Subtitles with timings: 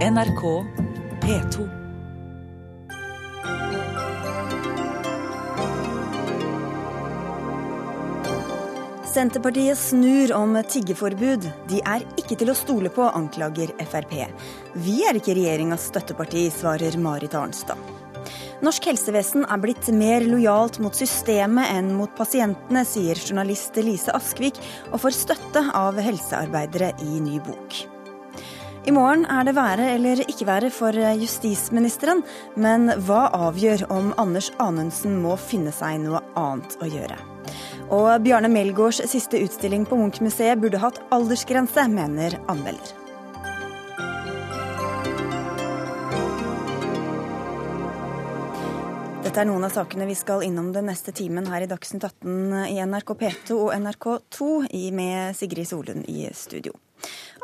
[0.00, 0.64] NRK
[1.20, 1.68] P2.
[9.04, 11.44] Senterpartiet snur om tiggeforbud.
[11.68, 14.16] De er ikke til å stole på, anklager Frp.
[14.80, 17.76] Vi er ikke regjeringas støtteparti, svarer Marit Arnstad.
[18.64, 24.64] Norsk helsevesen er blitt mer lojalt mot systemet enn mot pasientene, sier journalist Lise Askvik,
[24.94, 27.82] og får støtte av helsearbeidere i ny bok.
[28.88, 32.22] I morgen er det være eller ikke være for justisministeren,
[32.56, 37.18] men hva avgjør om Anders Anundsen må finne seg noe annet å gjøre?
[37.92, 42.96] Og Bjarne Melgaards siste utstilling på Munch-museet burde hatt aldersgrense, mener anmelder.
[49.20, 52.70] Dette er noen av sakene vi skal innom den neste timen her i Dagsnytt 18
[52.72, 54.54] i NRK P2 og NRK2
[54.96, 56.72] med Sigrid Solund i studio.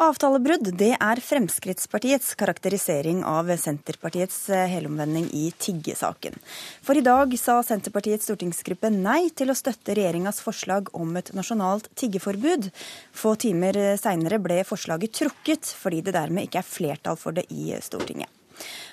[0.03, 4.39] Avtalebrudd det er Fremskrittspartiets karakterisering av Senterpartiets
[4.69, 6.37] helomvending i tiggesaken.
[6.85, 11.89] For i dag sa Senterpartiets stortingsgruppe nei til å støtte regjeringas forslag om et nasjonalt
[11.97, 12.69] tiggeforbud.
[13.17, 17.73] Få timer seinere ble forslaget trukket, fordi det dermed ikke er flertall for det i
[17.81, 18.36] Stortinget.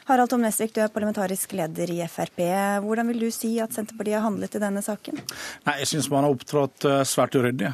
[0.05, 2.41] Harald Tom Nesvik, du er parlamentarisk leder i Frp.
[2.83, 5.21] Hvordan vil du si at Senterpartiet har handlet i denne saken?
[5.67, 7.71] Nei, Jeg syns man har opptrådt svært uryddig.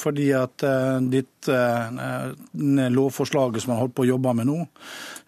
[0.00, 0.64] Fordi at
[1.12, 1.50] ditt
[2.98, 4.58] lovforslaget som man holdt på å jobbe med nå,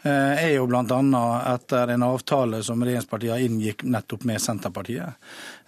[0.03, 1.23] er jo bl.a.
[1.55, 5.15] etter en avtale som regjeringspartiene inngikk nettopp med Senterpartiet.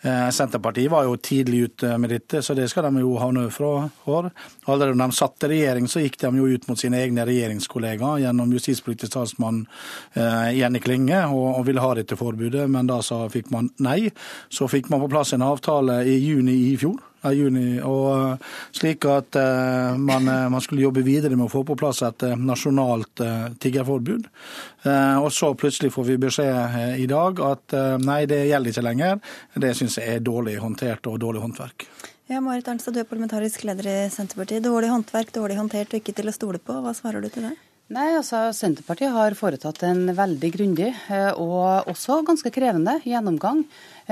[0.05, 4.29] Senterpartiet var jo tidlig ute med dette, så det skal de jo ha honnør for.
[4.69, 8.21] Allerede da de satt i regjering, så gikk de jo ut mot sine egne regjeringskollegaer
[8.27, 9.63] gjennom justispolitisk talsmann
[10.15, 14.11] Jenny Klinge og, ville ha dette forbudet, men da så fikk man nei.
[14.53, 17.01] Så fikk man på plass en avtale i juni i fjor
[17.33, 17.81] juni.
[17.81, 18.39] og
[18.77, 23.23] Slik at uh, man, man, skulle jobbe videre med å få på plass et nasjonalt
[23.61, 24.29] tiggerforbud.
[24.85, 29.21] Og så plutselig får vi beskjed i dag at nei, det gjelder ikke lenger.
[29.65, 31.87] Det syns jeg er dårlig håndtert og dårlig håndverk.
[32.29, 34.65] Ja, Marit Arnstad, du er parlamentarisk leder i Senterpartiet.
[34.65, 36.77] Dårlig håndverk, dårlig håndtert og ikke til å stole på.
[36.81, 37.57] Hva svarer du til det?
[37.93, 40.87] Nei, altså Senterpartiet har foretatt en veldig grundig
[41.37, 43.61] og også ganske krevende gjennomgang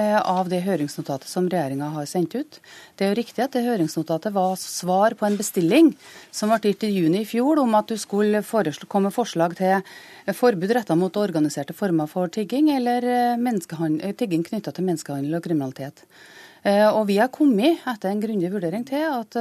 [0.01, 2.61] av det høringsnotatet som regjeringa har sendt ut.
[2.97, 5.91] Det er jo riktig at det høringsnotatet var svar på en bestilling
[6.33, 8.41] som ble gitt i juni i fjor om at du skulle
[8.89, 9.83] komme med forslag til
[10.39, 13.05] forbud retta mot organiserte former for tigging eller
[14.17, 16.07] tigging knytta til menneskehandel og kriminalitet.
[16.65, 19.37] Og vi har kommet etter en grundig vurdering til at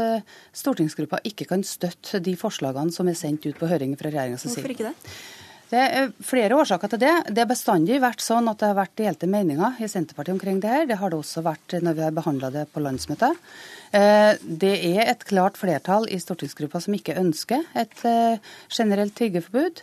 [0.57, 4.49] stortingsgruppa ikke kan støtte de forslagene som er sendt ut på høring fra regjeringas.
[4.49, 5.13] Hvorfor ikke det?
[5.71, 7.11] Det er flere årsaker til det.
[7.31, 10.71] Det har bestandig vært sånn at det har vært delte meninger i Senterpartiet omkring det
[10.71, 10.87] her.
[10.89, 13.39] Det har det også vært når vi har behandla det på landsmøtet.
[13.91, 18.03] Det er et klart flertall i stortingsgruppa som ikke ønsker et
[18.71, 19.81] generelt tiggeforbud.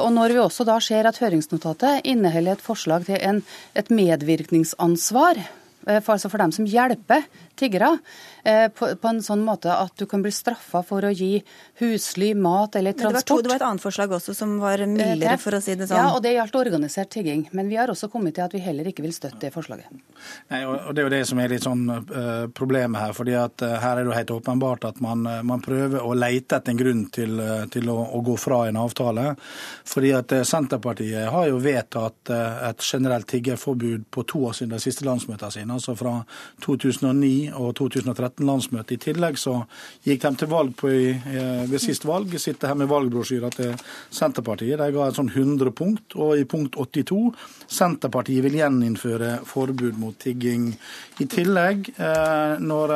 [0.00, 3.44] Og når vi også da ser at høringsnotatet inneholder et forslag til en,
[3.76, 5.44] et medvirkningsansvar
[5.88, 7.24] altså for dem som hjelper
[7.58, 7.90] tiggere,
[8.48, 11.42] på, på, en sånn måte at du kan bli straffa for å gi
[11.82, 13.18] husly, mat eller transport.
[13.18, 15.74] Det var, to, det var et annet forslag også som var mildere, for å si
[15.78, 16.00] det sånn.
[16.00, 17.48] Ja, og det gjaldt organisert tigging.
[17.52, 19.90] Men vi har også kommet til at vi heller ikke vil støtte det forslaget.
[20.52, 23.14] Nei, og Det er jo det som er litt sånn uh, problemet her.
[23.16, 26.14] fordi at uh, Her er det jo helt åpenbart at man, uh, man prøver å
[26.16, 27.42] leite etter en grunn til,
[27.72, 29.32] til å, å, gå fra en avtale.
[29.88, 35.52] Fordi at Senterpartiet har jo vedtatt et generelt tiggerforbud på to av sine siste landsmøter
[35.54, 36.14] sine, altså fra
[36.64, 38.94] 2009 og 2013-landsmøtet.
[38.96, 39.54] I tillegg så
[40.06, 41.08] gikk de til valg på i,
[41.68, 42.34] ved sist valg.
[42.38, 43.74] Sitter her med valgbrosjyra til
[44.14, 44.78] Senterpartiet.
[44.80, 47.20] De ga et sånn 100 punkt, og i punkt 82
[47.68, 50.70] Senterpartiet vil gjeninnføre forbud mot tigging.
[51.22, 51.92] I tillegg,
[52.62, 52.94] når,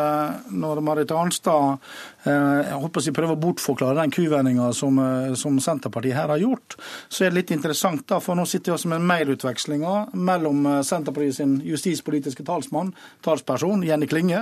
[0.53, 1.81] når Marit Arnstad
[2.23, 4.99] jeg håper å prøver å bortforklare den kuvendinga som,
[5.39, 6.77] som, Senterpartiet her har gjort,
[7.11, 11.41] så er det litt interessant, da, for nå sitter vi også med mailutvekslinger mellom Senterpartiet
[11.41, 12.93] sin justispolitiske talsmann,
[13.27, 14.42] talsperson, Jenny Klinge,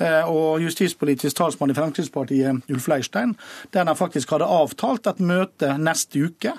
[0.00, 3.34] og justispolitisk talsmann i Fremskrittspartiet, Ulf Leirstein,
[3.74, 6.54] der de faktisk hadde avtalt et møte neste uke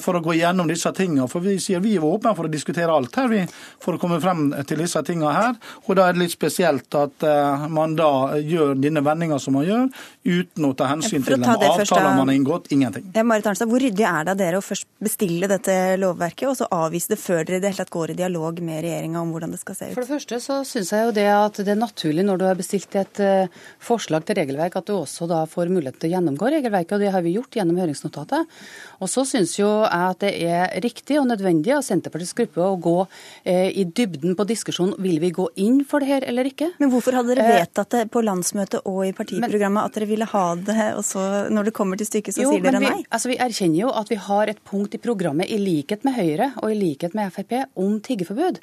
[0.00, 1.26] for å gå gjennom disse tingene.
[1.28, 3.42] For vi sier vi er åpne for å diskutere alt her, vi,
[3.84, 5.58] for å komme frem til disse tingene her.
[5.84, 7.26] Og da er det litt spesielt at
[7.68, 9.86] man da gjør denne vendinga som man gjør
[10.24, 12.72] uten å ta hensyn til de avtaler man har inngått.
[12.72, 13.12] Ingenting.
[13.28, 16.68] Marit Arnstad, Hvor ryddig er det av dere å først bestille dette lovverket, og så
[16.74, 19.52] avvise det før dere i det hele tatt går i dialog med regjeringa om hvordan
[19.52, 19.94] det skal se ut?
[19.98, 22.58] For det første så syns jeg jo det at det er naturlig når du har
[22.58, 26.52] bestilt et uh, forslag til regelverk, at du også da får mulighet til å gjennomgå
[26.58, 28.58] regelverket, og det har vi gjort gjennom høringsnotatet.
[28.98, 32.78] Og så syns jo jeg at det er riktig og nødvendig av Senterpartiets gruppe å
[32.82, 32.96] gå
[33.44, 36.72] eh, i dybden på diskusjonen vil vi gå inn for det her eller ikke.
[36.82, 40.44] Men hvorfor hadde dere vedtatt det på landsmøtet og i partiprogrammet at dere ville ha
[40.68, 43.04] det, og så når det kommer til stykket, så jo, sier dere vi, nei?
[43.14, 46.50] Altså, vi erkjenner jo at vi har et punkt i programmet, i likhet med Høyre
[46.62, 48.60] og i likhet med Frp, om tiggeforbud.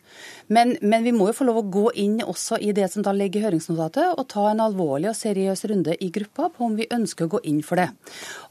[0.54, 3.14] Men, men, vi må jo få lov å gå inn også i det som da
[3.16, 6.90] ligger i høringsnotatet, og ta en alvorlig og seriøs runde i gruppa på om vi
[6.92, 7.90] ønsker å gå inn for det.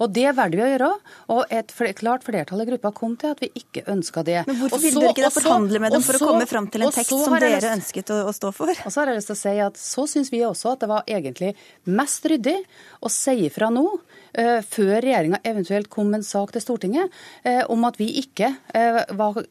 [0.00, 0.90] Og det valgte vi å gjøre,
[1.34, 4.40] og et klart flertall i gruppa kom til at vi ikke ønska det.
[4.48, 6.94] Men hvorfor ville dere ikke da forhandle med dem for å komme fram til en
[6.94, 8.72] tekst som dere lyst, ønsket å, å, stå for?
[8.72, 10.90] Og så har jeg lyst til å si at så syns vi også at det
[10.90, 11.54] var egentlig
[11.90, 12.56] mest ryddig
[13.04, 17.14] å si ifra nå uh, før regjeringa eventuelt kom med en sak til Stortinget
[17.46, 19.42] uh, om at vi ikke uh, var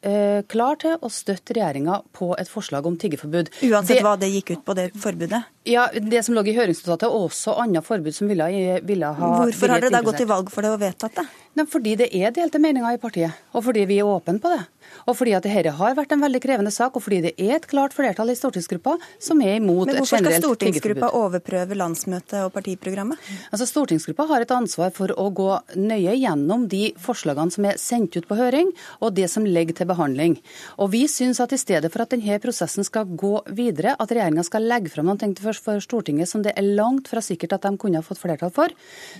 [0.50, 3.52] klar til å støtte regjeringa på et forslag om tiggeforbud.
[3.68, 5.44] Uansett det, hva det gikk ut på, det forbudet?
[5.64, 8.44] Ja, Det som lå i høringsnotatet, og også andre forbud som ville,
[8.84, 11.24] ville ha Hvorfor har dere da gått til valg for det og vedtatt det?
[11.70, 14.60] Fordi det er delte meninger i partiet, og fordi vi er åpne på det.
[15.08, 17.68] Og fordi at dette har vært en veldig krevende sak, og fordi det er et
[17.68, 20.00] klart flertall i stortingsgruppa som er imot et generelt tiggeforbud.
[20.00, 23.30] Men hvorfor skal stortingsgruppa overprøve landsmøtet og partiprogrammet?
[23.50, 25.50] Altså, Stortingsgruppa har et ansvar for å gå
[25.80, 29.88] nøye gjennom de forslagene som er sendt ut på høring, og det som ligger til
[29.90, 30.38] behandling.
[30.78, 34.44] Og vi syns at i stedet for at denne prosessen skal gå videre, at regjeringa
[34.46, 38.00] skal legge fram ting for Stortinget som det er langt fra sikkert at de kunne
[38.00, 38.72] ha fått flertall for,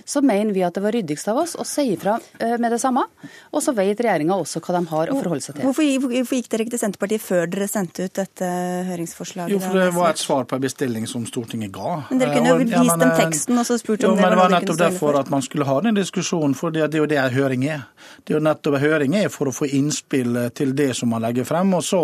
[0.05, 2.81] så mener vi at det var ryddigst av oss å si ifra eh, med det
[2.81, 3.05] samme.
[3.51, 5.54] Og så vet regjeringa også hva de har å forholde seg til.
[5.61, 8.49] Hvorfor, hvorfor gikk dere ikke til Senterpartiet før dere sendte ut dette
[8.89, 9.53] høringsforslaget?
[9.53, 11.95] Jo, for det var et svar på en bestilling som Stortinget ga.
[12.09, 14.35] Men dere kunne jo vist ja, dem teksten og så spurt om jo, det Men
[14.35, 17.19] det var nettopp derfor at man skulle ha den diskusjonen, for det er jo det
[17.21, 17.85] en høring er.
[18.23, 21.47] Det er jo nettopp høring er for å få innspill til det som man legger
[21.47, 22.01] frem, og så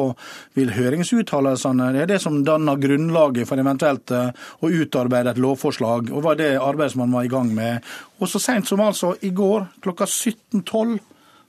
[0.58, 4.32] vil høringsuttalelsene det er det som danner grunnlaget for eventuelt eh,
[4.62, 7.92] å utarbeide et lovforslag, og var det arbeidet som man var i gang med.
[8.22, 11.00] Og så sent som altså i går klokka 17.12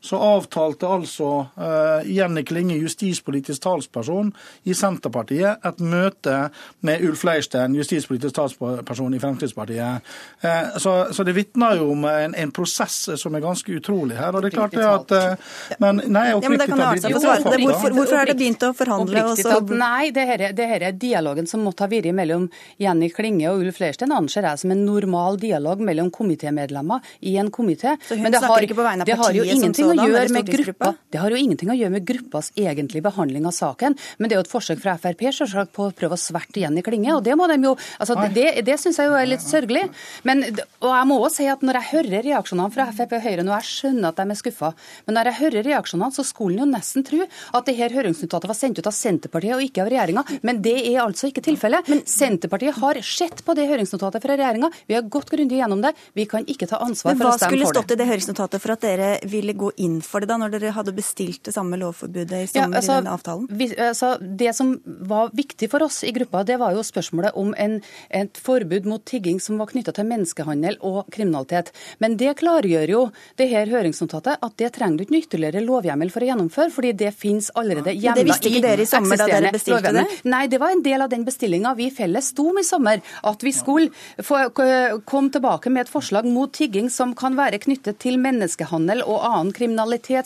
[0.03, 4.33] så avtalte altså uh, Jenny Klinge, justispolitisk talsperson
[4.67, 6.49] i Senterpartiet, et møte
[6.83, 10.09] med Ulf Leirstein, justispolitisk talsperson i Fremskrittspartiet.
[10.43, 14.35] Uh, så, så, det vitner jo om en, en, prosess som er ganske utrolig her.
[14.35, 17.63] og det er klart det at uh, men, nei, ja, men det kan Arnstad svare
[17.63, 19.25] Hvorfor, hvorfor har det begynt å forhandle?
[19.39, 19.61] Så...
[19.71, 22.49] Nei, det her, det her er dialogen som måtte ha vært mellom
[22.83, 27.55] Jenny Klinge og Ulf Leirstein, anser jeg som en normal dialog mellom komitémedlemmer i en
[27.55, 27.95] komité.
[28.11, 31.21] Men det har, ikke på vegne av partiet som så å gjøre med gruppa, det
[31.21, 33.97] har jo ingenting å gjøre med gruppas egentlige behandling av saken.
[34.19, 36.85] Men det er jo et forsøk fra Frp selvsagt på å prøve å sverte i
[36.85, 37.15] klinge.
[37.15, 39.85] og Det må de jo, altså det, det syns jeg jo er litt sørgelig.
[40.29, 40.45] Men,
[40.81, 43.55] og jeg må også si at når jeg hører reaksjonene fra Frp og Høyre nå,
[43.61, 44.73] jeg skjønner at de er skuffa,
[45.07, 48.51] men når jeg hører reaksjonene, så skulle en jo nesten tro at det her høringsnotatet
[48.51, 50.25] var sendt ut av Senterpartiet og ikke av regjeringa.
[50.47, 51.89] Men det er altså ikke tilfellet.
[51.91, 54.71] Men Senterpartiet har sett på det høringsnotatet fra regjeringa.
[54.89, 55.95] Vi har gått grundig gjennom det.
[56.19, 57.59] Vi kan ikke ta ansvar for å stemme for det.
[57.59, 60.31] Men Hva skulle stått i det høringsnotatet for at dere ville gå inn for det,
[60.31, 63.49] da, når dere hadde bestilt det samme lovforbudet i sommer ja, altså, i denne avtalen?
[63.51, 64.75] Vi, altså, det som
[65.09, 67.79] var viktig for oss i gruppa, det var jo spørsmålet om en,
[68.11, 71.73] et forbud mot tigging som var knytta til menneskehandel og kriminalitet.
[72.03, 73.03] Men det klargjør jo
[73.41, 77.13] det her høringsnotatet at det trenger du ikke ytterligere lovhjemmel for å gjennomføre, fordi det
[77.17, 80.07] finnes allerede hjemla i Det visste ikke dere i sommer da dere bestilte det?
[80.29, 83.03] Nei, det var en del av den bestillinga vi felles sto om i sommer.
[83.29, 83.91] At vi skulle
[84.23, 89.23] få, komme tilbake med et forslag mot tigging som kan være knyttet til menneskehandel og
[89.27, 89.72] annen kriminalitet,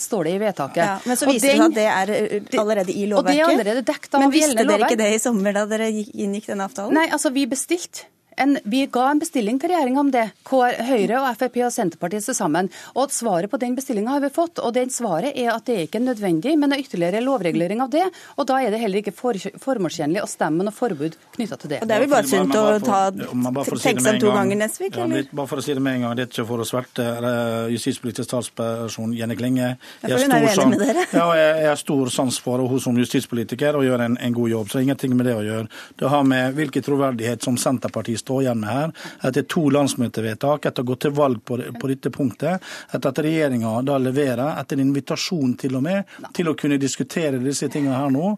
[0.03, 0.83] står det i vedtaket.
[0.83, 3.19] Ja, men så viser det seg at det er uh, allerede i lovverket.
[3.19, 5.89] Og det er allerede dekket av Men visste dere ikke det i sommer da dere
[5.93, 6.97] inngikk denne avtalen?
[6.97, 11.29] Nei, altså vi bestilte en, vi ga en bestilling til regjeringa om det, Høyre og
[11.39, 12.69] Frp og Senterpartiet til sammen.
[12.99, 14.61] Og Svaret på den bestillinga har vi fått.
[14.61, 18.05] og den Svaret er at det er ikke nødvendig med noe ytterligere lovregulering av det.
[18.37, 21.81] Og da er det heller ikke for, formålstjenlig å stemme noe forbud knytta til det.
[21.83, 25.01] Og Det er vel bare sunt å ta, tenke seg om to ganger, Nesvik?
[25.01, 27.07] Ja, bare for å si det med en gang, det er ikke for å sverte
[27.17, 29.73] eh, justispolitisk talsperson Jenny Klinge.
[30.05, 30.77] Jeg, jeg, er stor,
[31.21, 34.71] ja, jeg har stor sans for henne som justispolitiker og gjør en, en god jobb.
[34.73, 35.73] Så ingenting med det å gjøre.
[35.97, 38.95] Det har med hvilken troverdighet som Senterpartiet står igjen med her,
[39.29, 43.75] etter to landsmøtevedtak, etter å gå til valg på, på dette punktet, etter at regjeringa
[43.87, 48.13] da leverer, etter en invitasjon til og med, til å kunne diskutere disse tingene her
[48.13, 48.33] nå,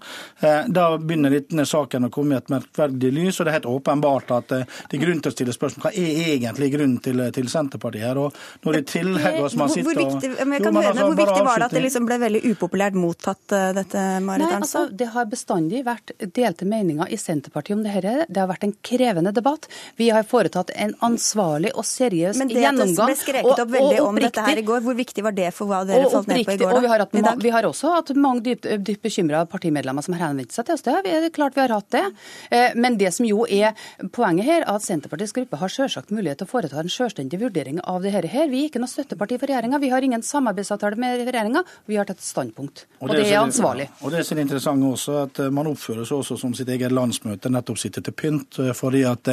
[0.45, 3.39] eh, da begynner denne saken å komme i et merkverdig lys.
[3.39, 5.95] og Det er helt åpenbart at eh, det er grunn til å stille spørsmål hva
[5.95, 8.21] er egentlig grunnen til, til Senterpartiet her.
[8.21, 11.63] og når det tillegg oss man sitter hvor, viktig, men jeg altså, hvor viktig var
[11.63, 14.89] det at det liksom ble veldig upopulært mottatt, eh, dette, Marit Arnstad?
[14.89, 18.27] Altså, det har bestandig vært delte meninger i Senterpartiet om det dette.
[18.29, 19.69] Det har vært en krevende debatt.
[19.99, 22.79] Vi har foretatt en ansvarlig og seriøs gjennomgang.
[22.79, 24.83] Men det ble skreket opp veldig om dette her i går.
[24.87, 26.69] Hvor viktig var det for hva dere falt ned på i går?
[26.69, 30.17] Da, og vi, har hatt, vi har også hatt mange dypt, dypt bekymra partimedlemmer som
[30.17, 30.85] har henvendt seg til oss.
[30.87, 32.05] Det er klart vi har hatt det.
[32.51, 33.77] Eh, men det som jo er
[34.15, 37.81] poenget her, er at Senterpartiets gruppe har selvsagt mulighet til å foreta en selvstendig vurdering
[37.85, 38.29] av det her.
[38.29, 39.81] Vi er ikke noe støtteparti for regjeringa.
[39.83, 41.65] Vi har ingen samarbeidsavtale med regjeringa.
[41.87, 42.87] Vi har tatt et standpunkt.
[42.99, 43.89] Og, det, og det er ansvarlig.
[44.03, 47.51] Og det er så interessant også at man oppfører seg også som sitt eget landsmøte,
[47.53, 48.61] nettopp sitter til pynt.
[48.79, 49.29] fordi at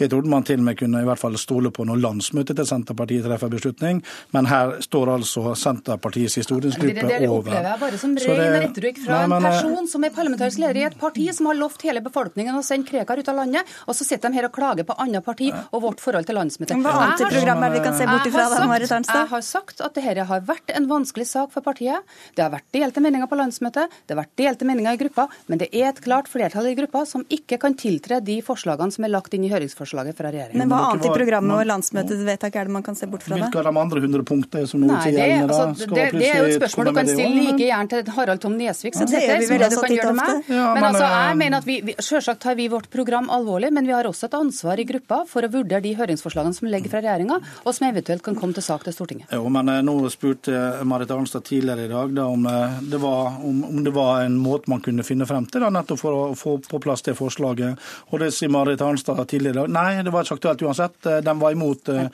[0.00, 2.68] Jeg trodde man til og med kunne i hvert fall stole på når landsmøtet til
[2.68, 4.02] Senterpartiet treffer beslutning,
[4.34, 7.14] men her står altså Senterpartiets stortingsgruppe over.
[7.14, 10.62] Det opplever jeg bare som ren retorikk fra nei, men, en person som er parlamentarisk
[10.62, 13.70] leder i et parti som har lovt hele befolkningen å sende Krekar ut av landet,
[13.88, 16.76] og så sitter de her og klager på andre parti og vårt forhold til landsmøtet.
[16.84, 19.22] Hva annet program er det vi kan se bort ifra da, Marit Arnstad?
[19.24, 22.04] Jeg har sagt at dette har vært en vanskelig sak for partiet.
[22.36, 25.62] Det har vært delte meninger på landsmøtet, det har vært delte meninger i gruppa, men
[25.62, 29.14] det er et klart flertall i gruppa som ikke kan tiltre de forslagene som er
[29.14, 30.58] lagt inn i høringsforslaget fra regjeringen.
[30.58, 33.44] Men hva annet i programmet og landsmøtets er det man kan se bort fra da?
[33.44, 35.48] Hvilke av de andre hundre punktene som nå ikke gjelder?
[35.48, 38.56] Altså, det, det, er jo et spørsmål du kan stille like gjerne til Harald Tom
[38.58, 40.50] Nesvik som sitter her, som det du kan gjøre det med.
[40.54, 43.30] Ja, men, men altså, jeg eh, mener at vi, vi, Selvsagt tar vi vårt program
[43.32, 46.70] alvorlig, men vi har også et ansvar i gruppa for å vurdere de høringsforslagene som
[46.70, 49.32] ligger fra regjeringa, og som eventuelt kan komme til sak til Stortinget.
[49.34, 53.38] Jo, men eh, Nå spurte Marit Arnstad tidligere i dag da, om, eh, det var,
[53.42, 56.24] om, om, det var en måte man kunne finne frem til da, nettopp for å
[56.38, 57.80] få på plass det forslaget.
[58.12, 59.70] Og det sier Marit Arnstad tidligere i dag.
[59.74, 60.98] Nei, det var ikke aktuelt uansett.
[61.24, 62.06] De var imot uh,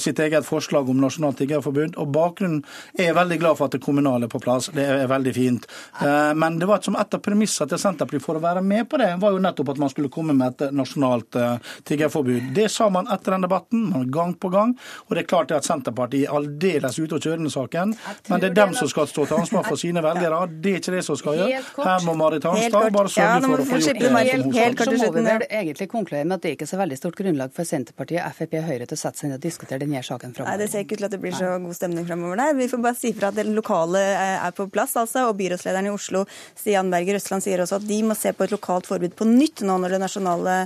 [0.00, 1.96] sitt eget forslag om nasjonalt tiggerforbud.
[2.00, 2.62] Og bakgrunnen
[2.98, 4.70] er veldig glad for at det kommunale er på plass.
[4.74, 5.68] Det er veldig fint.
[6.00, 9.00] Uh, men det var som et av premissene til Senterpartiet for å være med på
[9.00, 12.50] det, var jo nettopp at man skulle komme med et nasjonalt uh, tiggerforbud.
[12.56, 14.74] Det sa man etter den debatten, gang på gang.
[15.06, 17.94] Og det er klart at Senterpartiet er aldeles ute å kjøre denne saken.
[18.28, 20.40] Men det er dem som skal stå til ansvar for sine velgere.
[20.48, 21.62] Det er ikke det som skal gjøre.
[21.78, 24.12] Her må Marit Arnstad bare sørge for å få gjort det.
[24.18, 24.94] Helt, helt kort.
[24.98, 27.66] Så må vi egentlig konkludere med at det ikke er så veldig stort grunnlag for
[27.66, 30.52] Senterpartiet, Frp og Høyre til å sette seg ned og diskutere denne saken framover.
[30.52, 32.54] Nei, det ser ikke ut til at det blir så god stemning framover der.
[32.58, 35.26] Vi får bare si fra at det lokale eh, er på plass, altså.
[35.28, 36.24] Og byrådslederen i Oslo,
[36.58, 39.64] Stian Berger Østland, sier også at de må se på et lokalt forbud på nytt
[39.66, 40.58] nå når det nasjonale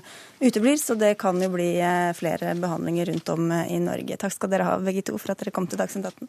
[0.42, 0.76] uteblir.
[0.80, 4.20] Så det kan jo bli eh, flere behandlinger rundt om eh, i Norge.
[4.20, 6.28] Takk skal dere ha, begge to, for at dere kom til Dagsnytt 18.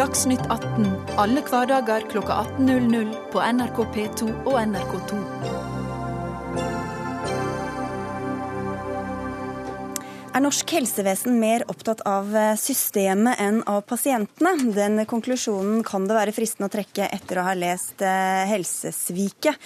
[0.00, 0.86] Dagsnytt 18
[1.20, 5.59] alle hverdager kl 18.00 på NRK P2 og NRK2.
[10.30, 14.52] Er norsk helsevesen mer opptatt av eh, systemet enn av pasientene?
[14.76, 19.58] Den konklusjonen kan det være fristende å trekke etter å ha lest eh, Helsesviket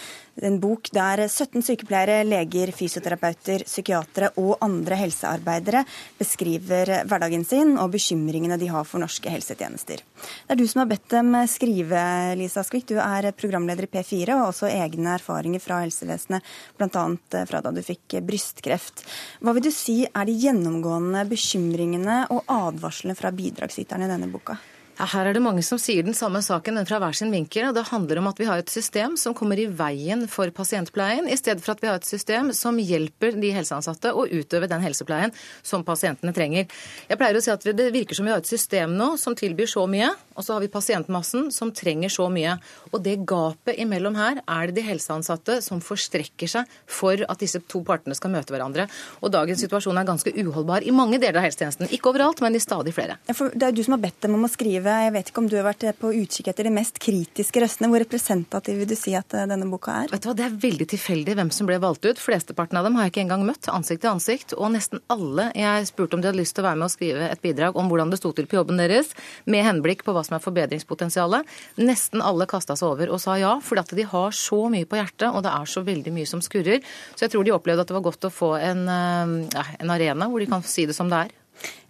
[0.43, 5.85] en bok der 17 sykepleiere, leger, fysioterapeuter, psykiatere og andre helsearbeidere
[6.19, 10.03] beskriver hverdagen sin og bekymringene de har for norske helsetjenester.
[10.03, 12.03] Det er du som har bedt dem skrive,
[12.41, 12.89] Lisa Skvik.
[12.91, 16.45] Du er programleder i P4 og også egne erfaringer fra helsevesenet,
[16.79, 17.07] bl.a.
[17.49, 19.07] fra da du fikk brystkreft.
[19.41, 24.59] Hva vil du si er de gjennomgående bekymringene og advarslene fra bidragsyterne i denne boka?
[24.95, 27.67] Ja, her er det mange som sier den samme saken, men fra hver sin vinkel.
[27.67, 31.27] og Det handler om at vi har et system som kommer i veien for pasientpleien,
[31.27, 34.85] i stedet for at vi har et system som hjelper de helseansatte å utøve den
[34.85, 35.35] helsepleien
[35.67, 36.69] som pasientene trenger.
[37.11, 39.67] Jeg pleier å si at Det virker som vi har et system nå som tilbyr
[39.67, 42.55] så mye, og så har vi pasientmassen som trenger så mye.
[42.93, 47.59] Og det gapet imellom her er det de helseansatte som forstrekker seg for at disse
[47.67, 48.87] to partene skal møte hverandre.
[49.23, 51.91] Og dagens situasjon er ganske uholdbar i mange deler av helsetjenesten.
[51.91, 53.19] Ikke overalt, men i stadig flere.
[53.27, 55.05] Det er jo du som har bedt dem om å skrive skrive.
[55.05, 57.89] Jeg vet ikke om du har vært på utkikk etter de mest kritiske røstene.
[57.91, 60.11] Hvor representativ vil du si at eh, denne boka er?
[60.13, 62.21] Vet du hva, Det er veldig tilfeldig hvem som ble valgt ut.
[62.21, 64.55] Flesteparten av dem har jeg ikke engang møtt ansikt til ansikt.
[64.57, 67.29] Og nesten alle jeg spurte om de hadde lyst til å være med og skrive
[67.31, 69.13] et bidrag om hvordan det sto til på jobben deres,
[69.51, 71.55] med henblikk på hva som er forbedringspotensialet.
[71.81, 74.99] Nesten alle kasta seg over og sa ja, fordi at de har så mye på
[75.01, 76.85] hjertet, og det er så veldig mye som skurrer.
[77.15, 80.29] Så jeg tror de opplevde at det var godt å få en, eh, en arena
[80.29, 81.33] hvor de kan si det som det er.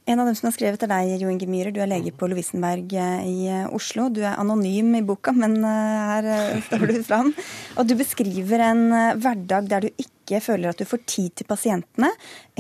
[0.06, 1.72] En av dem som har skrevet er deg, Jo Inge Myhrer.
[1.72, 4.10] Du er lege på Lovisenberg eh, i eh, Oslo.
[4.12, 7.30] Du er anonym i boka, men eh, her står du fram.
[7.80, 8.82] Og du beskriver en
[9.22, 12.10] hverdag der du ikke føler at du får tid til pasientene,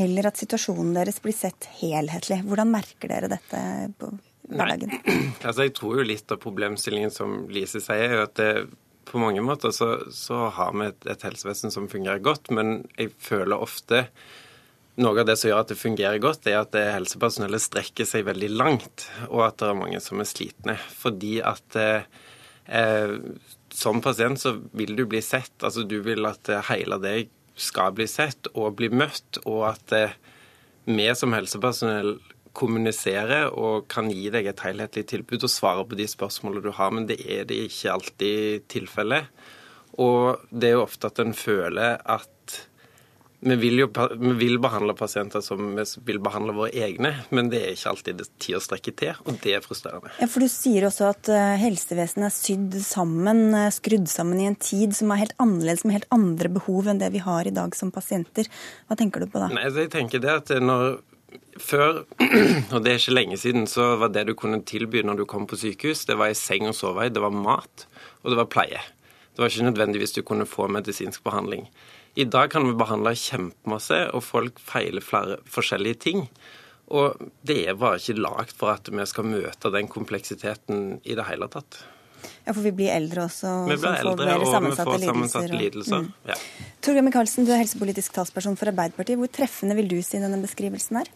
[0.00, 2.40] eller at situasjonen deres blir sett helhetlig.
[2.48, 3.60] Hvordan merker dere dette
[4.00, 4.08] på
[4.48, 4.96] hverdagen?
[5.44, 8.70] Altså, jeg tror jo litt av problemstillingen som Lise sier, er at det,
[9.04, 13.12] på mange måter så, så har vi et, et helsevesen som fungerer godt, men jeg
[13.20, 14.06] føler ofte
[15.00, 18.50] noe av det som gjør at det fungerer godt, er at helsepersonellet strekker seg veldig
[18.54, 20.76] langt, og at det er mange som er slitne.
[21.00, 23.16] Fordi at eh,
[23.74, 25.56] som pasient så vil du bli sett.
[25.62, 30.14] Altså du vil at hele deg skal bli sett og bli møtt, og at eh,
[30.84, 32.16] vi som helsepersonell
[32.54, 36.92] kommuniserer og kan gi deg et helhetlig tilbud og svare på de spørsmålene du har,
[36.94, 39.26] men det er det ikke alltid tilfellet.
[40.02, 42.30] Og det er jo ofte at en føler at
[43.44, 47.60] vi vil jo vi vil behandle pasienter som vi vil behandle våre egne, men det
[47.60, 50.12] er ikke alltid det tid å strekke til, og det er frustrerende.
[50.20, 54.48] Ja, for Du sier også at eh, helsevesenet er sydd sammen, eh, skrudd sammen i
[54.50, 57.54] en tid som er helt annerledes, med helt andre behov enn det vi har i
[57.54, 58.48] dag som pasienter.
[58.88, 59.50] Hva tenker du på da?
[59.52, 61.02] Nei, jeg tenker det at når
[61.60, 62.04] før,
[62.74, 65.48] og det er ikke lenge siden, så var det du kunne tilby når du kom
[65.50, 67.86] på sykehus, det var i seng og sove i, det var mat,
[68.22, 68.80] og det var pleie.
[69.34, 71.66] Det var ikke nødvendigvis du kunne få medisinsk behandling.
[72.14, 76.28] I dag kan vi behandle kjempemasse, og folk feiler flere forskjellige ting.
[76.94, 81.48] Og det var ikke lagd for at vi skal møte den kompleksiteten i det hele
[81.50, 81.80] tatt.
[82.44, 86.04] Ja, For vi blir eldre også, vi blir eldre, og vi får sammensatte lidelser.
[86.04, 86.30] Mm.
[86.30, 86.38] Ja.
[86.84, 89.20] Torgeir Micaelsen, du er helsepolitisk talsperson for Arbeiderpartiet.
[89.20, 91.12] Hvor treffende vil du si denne beskrivelsen er?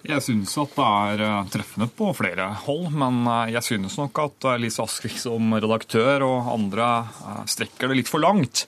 [0.00, 4.22] Jeg synes at det er eh, treffende på flere hold, men eh, jeg synes nok
[4.22, 6.88] at eh, Lise Askvik som redaktør og andre
[7.50, 8.64] strekker det litt for langt.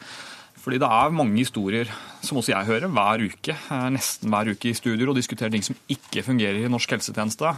[0.62, 1.88] Fordi det er mange historier,
[2.22, 3.56] som også jeg hører, hver uke,
[3.90, 7.50] nesten hver uke i studier og diskuterer ting som ikke fungerer i norsk helsetjeneste.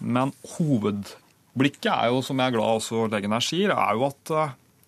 [0.00, 4.34] Men hovedblikket er jo, som jeg er glad også legen her sier, er jo at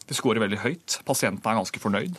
[0.06, 0.98] vi scorer veldig høyt.
[1.04, 2.16] Pasientene er ganske fornøyd.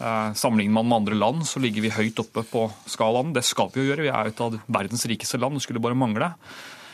[0.00, 3.34] Eh, sammenligner man med andre land, så ligger vi høyt oppe på skalaen.
[3.36, 4.06] Det skal vi jo gjøre.
[4.06, 5.58] Vi er et av verdens rikeste land.
[5.58, 6.32] Det skulle bare mangle.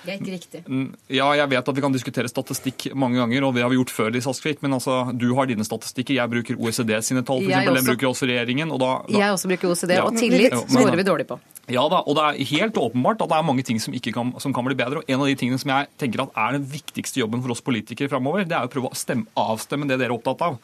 [0.06, 0.60] Det er ikke riktig.
[0.70, 3.78] Mm, ja, jeg vet at vi kan diskutere statistikk mange ganger, og det har vi
[3.80, 4.62] gjort før, Lise Askvik.
[4.62, 8.10] Men altså, du har dine statistikker, jeg bruker OECD sine tall, for eksempel, Den bruker
[8.12, 8.70] også regjeringen.
[8.70, 10.04] Og da, da, jeg også bruker OECD, ja.
[10.06, 11.40] og tillit skårer vi dårlig på.
[11.66, 14.54] Ja da, og det er helt åpenbart at det er mange ting som, kan, som,
[14.54, 15.02] kan, bli bedre.
[15.02, 17.64] og En av de tingene som jeg tenker at er den viktigste jobben for oss
[17.66, 20.60] politikere framover, det er å prøve å stemme, avstemme det dere er opptatt av.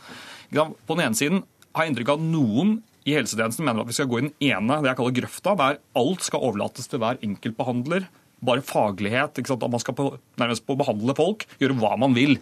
[0.53, 1.43] På den ene siden
[1.75, 4.79] har inntrykk av at noen i helsetjenesten mener at vi skal gå i den ene,
[4.79, 8.07] det jeg kaller grøfta, der alt skal overlates til hver enkelt behandler.
[8.43, 9.39] Bare faglighet.
[9.39, 12.39] At man skal på, nærmest på behandle folk, gjøre hva man vil.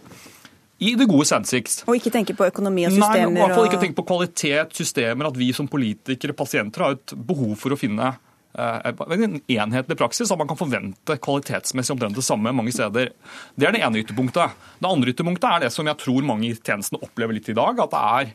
[0.81, 1.83] I det gode sensiks.
[1.85, 3.29] Og ikke tenke på økonomi og systemer?
[3.29, 6.97] Nei, i hvert fall ikke tenke på kvalitet, systemer, at vi som politikere, pasienter, har
[6.97, 8.07] et behov for å finne
[8.57, 13.13] eh, en enhetlig praksis, at man kan forvente kvalitetsmessig omtrent det samme mange steder.
[13.53, 14.57] Det er det ene ytterpunktet.
[14.81, 17.85] Det andre ytterpunktet er det som jeg tror mange i tjenesten opplever litt i dag,
[17.85, 18.33] at det er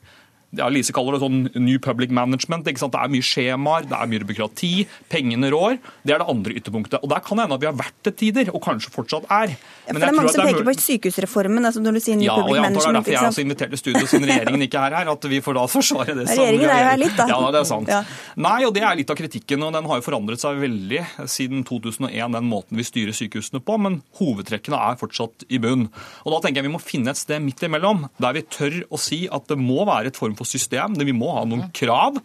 [0.54, 2.66] ja, Lise kaller det sånn New Public Management.
[2.66, 4.72] Det er mye skjemaer, det er mye byråkrati,
[5.10, 5.78] pengene rår.
[6.06, 7.02] Det er det andre ytterpunktet.
[7.02, 9.56] Og Der kan det hende at vi har vært til tider, og kanskje fortsatt er.
[9.56, 11.66] Ja, for det er mange som peker på sykehusreformen.
[11.66, 12.76] altså når du sier New ja, Public Management.
[12.76, 14.66] Ja, og jeg antar det er derfor jeg er også invitert til studio siden regjeringen
[14.66, 16.28] ikke er her, at vi får da forsvare det.
[16.30, 17.26] Regjeringen er jo her litt, da.
[17.32, 17.92] Ja, det er sant.
[17.92, 18.00] Ja.
[18.46, 21.66] Nei, og det er litt av kritikken, og den har jo forandret seg veldig siden
[21.66, 25.88] 2001, den måten vi styrer sykehusene på, men hovedtrekkene er fortsatt i bunn.
[26.24, 29.00] Og da tenker jeg vi må finne et sted midt imellom, der vi tør å
[29.00, 30.96] si at det må være et form for system.
[30.98, 32.20] Vi må ha noen krav,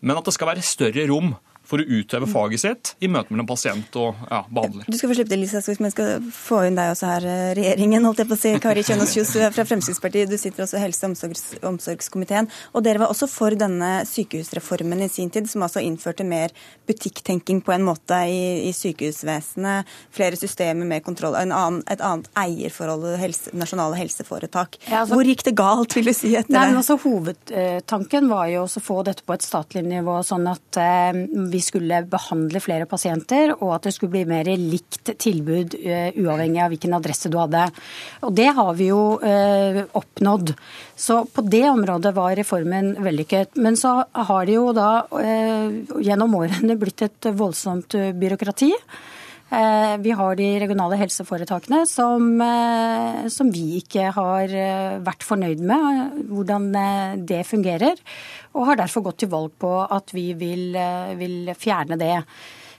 [0.00, 1.34] men at det skal være større rom
[1.66, 4.86] for å utøve faget sitt i møte mellom pasient og ja, behandler.
[4.88, 7.52] Du skal få slippe til, Lisa, hvis vi skal få inn deg også her, eh,
[7.58, 8.52] regjeringen, holdt jeg på å si.
[8.62, 12.50] Kari Kjønaas Kjos fra Fremskrittspartiet, du sitter også i helse- og omsorgs omsorgskomiteen.
[12.74, 16.54] Og dere var også for denne sykehusreformen i sin tid, som altså innførte mer
[16.88, 19.90] butikktenking på en måte i, i sykehusvesenet.
[20.14, 24.78] Flere systemer, mer kontroll, annen, et annet eierforhold, helse, nasjonale helseforetak.
[24.86, 26.34] Ja, altså, Hvor gikk det galt, vil du si?
[26.36, 30.46] etter nei, men altså, Hovedtanken var jo å få dette på et statlig nivå, sånn
[30.50, 35.76] at eh, vi skulle behandle flere pasienter, og at det skulle bli mer likt tilbud
[35.80, 37.66] uh, uavhengig av hvilken adresse du hadde.
[38.26, 40.54] Og det har vi jo uh, oppnådd.
[40.96, 43.56] Så på det området var reformen vellykket.
[43.60, 48.72] Men så har det jo da uh, gjennom årene blitt et voldsomt byråkrati.
[49.46, 52.40] Vi har de regionale helseforetakene som,
[53.30, 54.50] som, vi ikke har
[55.06, 56.66] vært fornøyd med hvordan
[57.30, 57.94] det fungerer
[58.56, 62.14] og har derfor gått til valg på at vi vil, eh, vil fjerne det.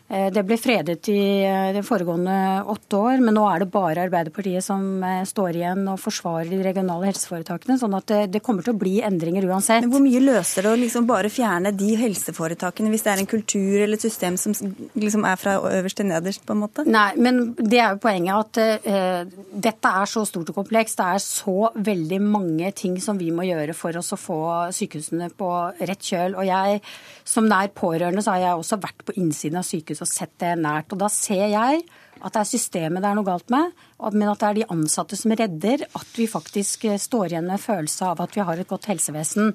[0.07, 4.05] Eh, det ble fredet i eh, de foregående åtte år, men nå er det bare
[4.05, 7.75] Arbeiderpartiet som eh, står igjen og forsvarer de regionale helseforetakene.
[7.81, 9.83] sånn at det, kommer til å bli endringer uansett.
[9.83, 13.31] Men Hvor mye løser det å liksom bare fjerne de helseforetakene, hvis det er en
[13.33, 14.55] kultur eller et system som
[14.95, 16.45] liksom er fra øverst til nederst?
[16.47, 16.85] på en måte?
[16.87, 20.99] Nei, men det er jo poenget at uh, dette er så stort og komplekst.
[20.99, 24.39] Det er så veldig mange ting som vi må gjøre for oss å få
[24.75, 25.49] sykehusene på
[25.81, 26.37] rett kjøl.
[26.37, 26.79] Og jeg,
[27.27, 30.55] som nær pårørende, så har jeg også vært på innsiden av sykehus og sett det
[30.61, 30.93] nært.
[30.93, 31.83] Og da ser jeg
[32.17, 33.73] at det er systemet det er noe galt med,
[34.13, 38.09] men at det er de ansatte som redder at vi faktisk står igjen med følelse
[38.09, 39.53] av at vi har et godt helsevesen.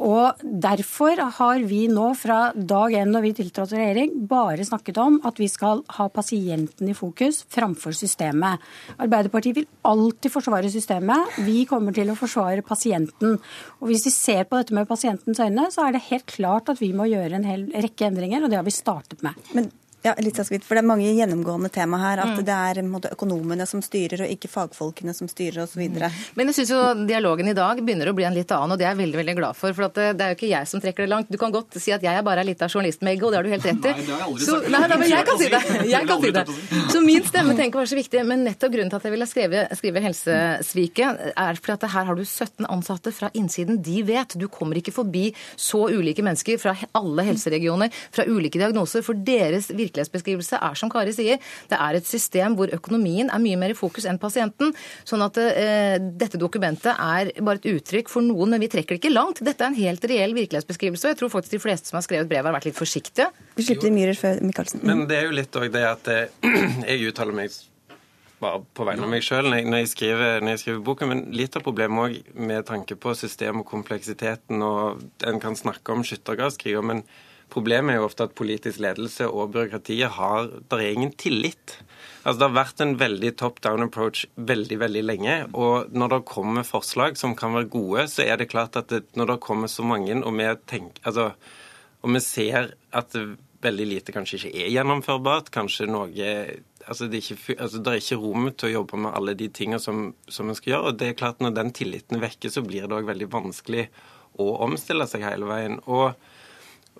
[0.00, 5.18] Og Derfor har vi nå fra dag én når vi tiltrådte regjering, bare snakket om
[5.28, 8.62] at vi skal ha pasienten i fokus framfor systemet.
[8.96, 11.36] Arbeiderpartiet vil alltid forsvare systemet.
[11.44, 13.36] Vi kommer til å forsvare pasienten.
[13.80, 16.80] Og Hvis vi ser på dette med pasientens øyne, så er det helt klart at
[16.80, 19.36] vi må gjøre en hel rekke endringer, og det har vi startet med.
[19.52, 19.70] Men
[20.02, 22.22] ja, litt så for Det er mange gjennomgående tema her.
[22.24, 22.44] At mm.
[22.46, 25.84] det er måte, økonomene som styrer, og ikke fagfolkene som styrer osv.
[25.86, 26.00] Mm.
[26.38, 28.88] Men jeg syns jo dialogen i dag begynner å bli en litt annen, og det
[28.88, 29.76] er jeg veldig veldig glad for.
[29.76, 31.30] For det, det, er jo ikke jeg som trekker det langt.
[31.30, 33.52] Du kan godt si at jeg er bare ei lita journalistmegge, og det har du
[33.54, 33.94] helt rett i.
[33.94, 34.72] Nei, det har jeg aldri så, sagt.
[34.74, 35.62] Nei, nei, men jeg kan si det.
[35.92, 36.44] Jeg kan si det.
[36.92, 38.24] Så min stemme tenker var så viktig.
[38.32, 42.18] Men nettopp grunnen til at jeg ville skrive, skrive Helsesviket, er for at her har
[42.18, 43.78] du 17 ansatte fra innsiden.
[43.86, 44.34] De vet.
[44.38, 49.06] Du kommer ikke forbi så ulike mennesker fra alle helseregioner, fra ulike diagnoser.
[49.06, 53.42] For deres virke virkelighetsbeskrivelse er som Kari sier, det er et system hvor økonomien er
[53.42, 54.72] mye mer i fokus enn pasienten.
[55.08, 59.02] Sånn at eh, dette dokumentet er bare et uttrykk for noen, men vi trekker det
[59.02, 59.42] ikke langt.
[59.44, 62.30] Dette er en helt reell virkelighetsbeskrivelse, og jeg tror faktisk de fleste som har skrevet
[62.30, 63.28] brevet, har vært litt forsiktige.
[63.58, 64.84] Vi slipper Myhrer før Michaelsen.
[64.88, 66.48] Men det er jo litt òg det at eh,
[66.88, 67.60] jeg uttaler meg
[68.42, 71.12] bare på vegne av meg sjøl når, når, jeg skriver boken.
[71.12, 75.94] Men litt av problemet òg med tanke på system og kompleksiteten, og en kan snakke
[75.94, 77.04] om skyttergravskriger, men
[77.52, 81.78] problemet er jo ofte at politisk ledelse og byråkratiet har Der er ingen tillit.
[82.24, 85.36] Altså Det har vært en veldig top down approach veldig veldig lenge.
[85.54, 89.04] Og når det kommer forslag som kan være gode, så er det klart at det,
[89.16, 91.32] når det kommer så mange, og vi, tenker, altså,
[92.02, 93.16] og vi ser at
[93.62, 96.32] veldig lite kanskje ikke er gjennomførbart, kanskje noe
[96.88, 99.48] altså det, er ikke, altså det er ikke rom til å jobbe med alle de
[99.54, 100.90] tingene som, som en skal gjøre.
[100.90, 103.86] og det er klart Når den tilliten vekker, så blir det òg veldig vanskelig
[104.40, 105.78] å omstille seg hele veien.
[105.86, 106.16] Og,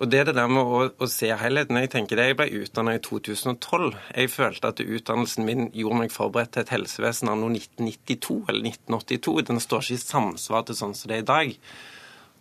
[0.01, 1.77] og det er det der med å, å, se helheten.
[1.77, 3.91] Jeg tenker det, jeg ble utdanna i 2012.
[4.17, 9.35] Jeg følte at utdannelsen min gjorde meg forberedt til et helsevesen anno 1992 eller 1982.
[9.51, 11.53] Den står ikke i samsvar til sånn som det er i dag.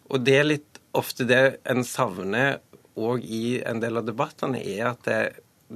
[0.08, 2.62] Og det er litt ofte det en savner
[2.96, 5.20] òg i en del av debattene, er at det,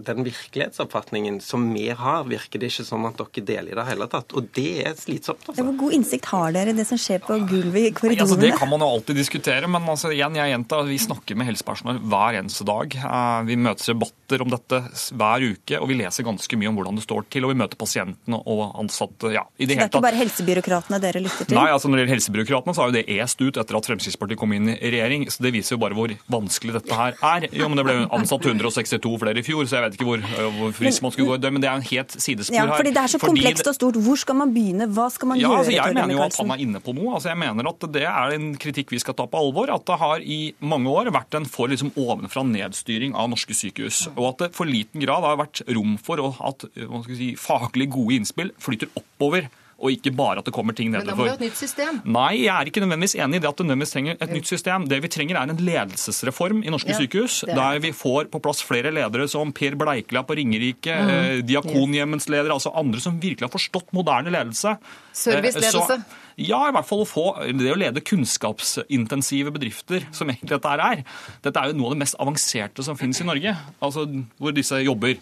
[0.06, 4.08] den virkelighetsoppfatningen som vi har, virker det ikke som at dere deler i det hele
[4.12, 4.34] tatt.
[4.36, 5.44] Og det er slitsomt.
[5.48, 5.64] Altså.
[5.64, 8.26] Hvor god innsikt har dere i det som skjer på gulvet i korridorene?
[8.26, 11.50] Altså, det kan man jo alltid diskutere, men altså, igjen, jeg gjentar, vi snakker med
[11.50, 12.96] helsepersonell hver eneste dag.
[12.96, 13.92] Eh, vi møter
[14.26, 14.82] debatter om dette
[15.16, 17.46] hver uke, og vi leser ganske mye om hvordan det står til.
[17.46, 19.32] Og vi møter pasientene og ansatte.
[19.34, 21.58] Ja, i det så det er ikke bare helsebyråkratene dere lytter til?
[21.58, 24.40] Nei, altså når det gjelder helsebyråkratene, så har jo det est ut etter at Fremskrittspartiet
[24.40, 25.26] kom inn i regjering.
[25.30, 27.48] Så det viser jo bare hvor vanskelig dette her er.
[27.54, 30.24] Jo, men det ble ansatt 162 flere i fjor, så jeg vet ikke hvor,
[30.58, 32.70] hvor frisk man skulle gå i det, men det er en helt sidespor her.
[32.70, 33.98] Ja, fordi Det er så komplekst og stort.
[34.06, 34.88] Hvor skal man begynne?
[34.96, 35.58] Hva skal man ja, gjøre?
[35.64, 37.16] Altså, jeg mener jo at han er inne på noe.
[37.18, 39.72] Altså, jeg mener at Det er en kritikk vi skal ta på alvor.
[39.74, 44.06] At det har i mange år vært en for liksom, ovenfra nedstyring av norske sykehus.
[44.16, 46.66] Og at det for liten grad har vært rom for at
[47.12, 51.04] si, faglig gode innspill flytter oppover og ikke bare at det kommer ting nedover.
[51.04, 51.98] Men da må vi ha et nytt system.
[52.08, 54.86] Nei, jeg er ikke nødvendigvis enig i det at det nødvendigvis trenger et nytt system.
[54.88, 58.64] Det vi trenger er en ledelsesreform i norske ja, sykehus, der vi får på plass
[58.64, 61.12] flere ledere som Per Bleikla på Ringerike, mm.
[61.12, 64.78] eh, Diakonhjemmens ledere, altså andre som virkelig har forstått moderne ledelse.
[65.12, 66.00] Serviceledelse.
[66.00, 70.76] Eh, ja, i hvert fall å få det å lede kunnskapsintensive bedrifter, som egentlig dette
[70.88, 71.04] er.
[71.44, 74.08] Dette er jo noe av det mest avanserte som finnes i Norge, altså
[74.40, 75.20] hvor disse jobber.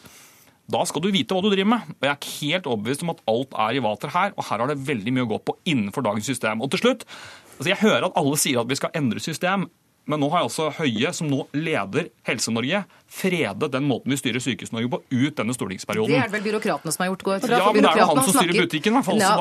[0.71, 1.95] Da skal du vite hva du driver med.
[1.99, 4.71] Og jeg er helt overbevist om at alt er i vater her, og her har
[4.71, 6.63] det veldig mye å gå på innenfor dagens system.
[6.65, 7.05] Og til slutt,
[7.59, 9.69] altså jeg hører at alle sier at vi skal endre system,
[10.05, 12.83] men nå har altså Høie, som nå leder Helse-Norge,
[13.15, 16.13] fredet den måten vi styrer Sykehus-Norge på ut denne stortingsperioden.
[16.13, 18.21] Det er det vel byråkratene som har gjort, går Ja, men det er jo han
[18.27, 19.23] som styrer butikken, i hvert fall.
[19.23, 19.35] Ja,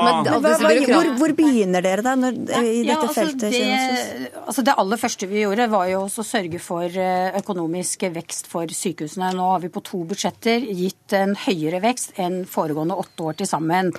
[0.94, 3.58] hvor, hvor, begynner dere da når, i dette altså, feltet?
[3.58, 8.08] Det, altså det aller første vi gjorde, var jo også å sørge for eh, økonomisk
[8.14, 9.34] vekst for sykehusene.
[9.36, 13.50] Nå har vi på to budsjetter gitt en høyere vekst enn foregående åtte år til
[13.50, 13.92] sammen.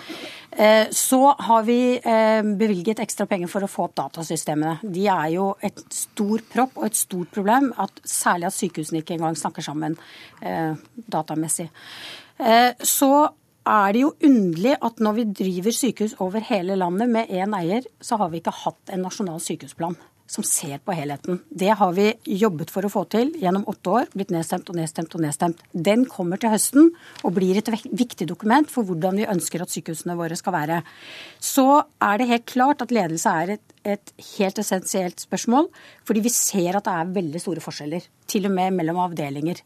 [0.56, 4.76] Eh, så har vi eh, bevilget ekstra penger for å få opp datasystemene.
[4.82, 9.16] De er jo et stor propp og et stort problem, at særlig at sykehusene ikke
[9.18, 9.98] engang snakker sammen
[10.42, 10.78] eh,
[11.10, 11.70] datamessig.
[12.82, 13.10] Så
[13.64, 17.86] er det jo underlig at når vi driver sykehus over hele landet med én eier,
[18.02, 19.94] så har vi ikke hatt en nasjonal sykehusplan
[20.34, 21.38] som ser på helheten.
[21.48, 22.08] Det har vi
[22.40, 24.08] jobbet for å få til gjennom åtte år.
[24.14, 25.62] Blitt nedstemt og nedstemt og nedstemt.
[25.72, 26.90] Den kommer til høsten
[27.22, 30.80] og blir et viktig dokument for hvordan vi ønsker at sykehusene våre skal være.
[31.38, 31.66] Så
[32.02, 35.70] er det helt klart at ledelse er et, et helt essensielt spørsmål.
[36.08, 38.08] Fordi vi ser at det er veldig store forskjeller.
[38.30, 39.62] Til og med mellom avdelinger.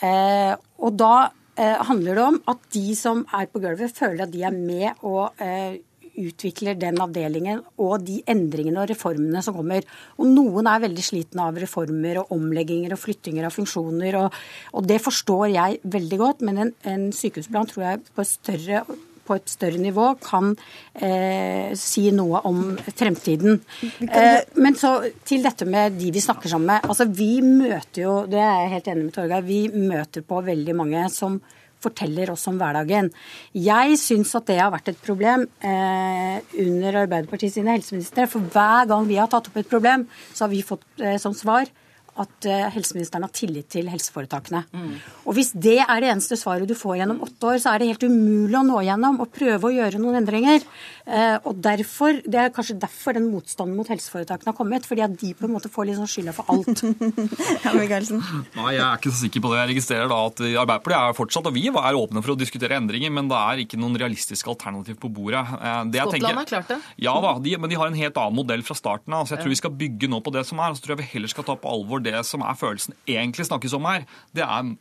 [0.00, 4.32] Eh, og da eh, handler det om at de som er på gulvet, føler at
[4.32, 5.82] de er med og eh,
[6.18, 9.86] utvikler den avdelingen og de endringene og reformene som kommer.
[10.18, 14.20] Og noen er veldig slitne av reformer og omlegginger og flyttinger av funksjoner.
[14.22, 14.40] Og,
[14.74, 18.86] og det forstår jeg veldig godt, men en, en sykehusplan tror jeg på større
[19.28, 20.54] på et større nivå kan
[20.94, 23.60] eh, si noe om fremtiden.
[24.08, 24.94] Eh, men så
[25.28, 26.88] til dette med de vi snakker sammen med.
[26.88, 30.76] Altså Vi møter jo, det er jeg helt enig med Torgeir, vi møter på veldig
[30.78, 31.38] mange som
[31.82, 33.10] forteller oss om hverdagen.
[33.56, 38.28] Jeg syns at det har vært et problem eh, under Arbeiderpartiet sine helseministre.
[38.30, 41.36] For hver gang vi har tatt opp et problem, så har vi fått eh, som
[41.36, 41.70] svar
[42.18, 44.64] at eh, helseministeren har tillit til helseforetakene.
[44.72, 44.94] Mm.
[45.26, 47.90] Og Hvis det er det eneste svaret du får gjennom åtte år, så er det
[47.92, 50.64] helt umulig å nå gjennom og prøve å gjøre noen endringer.
[51.06, 54.86] Eh, og derfor, Det er kanskje derfor den motstanden mot helseforetakene har kommet.
[54.88, 56.82] Fordi at de på en måte får litt sånn skylda for alt.
[57.64, 58.22] ja, Michaelsen.
[58.56, 59.62] Nei, Jeg er ikke så sikker på det.
[59.62, 63.12] Jeg registrerer da at Arbeiderpartiet er fortsatt, og vi er åpne for å diskutere endringer,
[63.14, 65.44] men det er ikke noen realistiske alternativ på bordet.
[65.58, 66.78] Eh, det Skottland har klart det.
[67.08, 69.26] Ja da, de, men de har en helt annen modell fra starten av.
[69.26, 70.72] Så jeg tror vi skal bygge nå på det som er.
[70.72, 72.96] og så tror jeg vi heller skal ta på alvor det det som er følelsen
[73.06, 74.74] egentlig snakkes om her, det er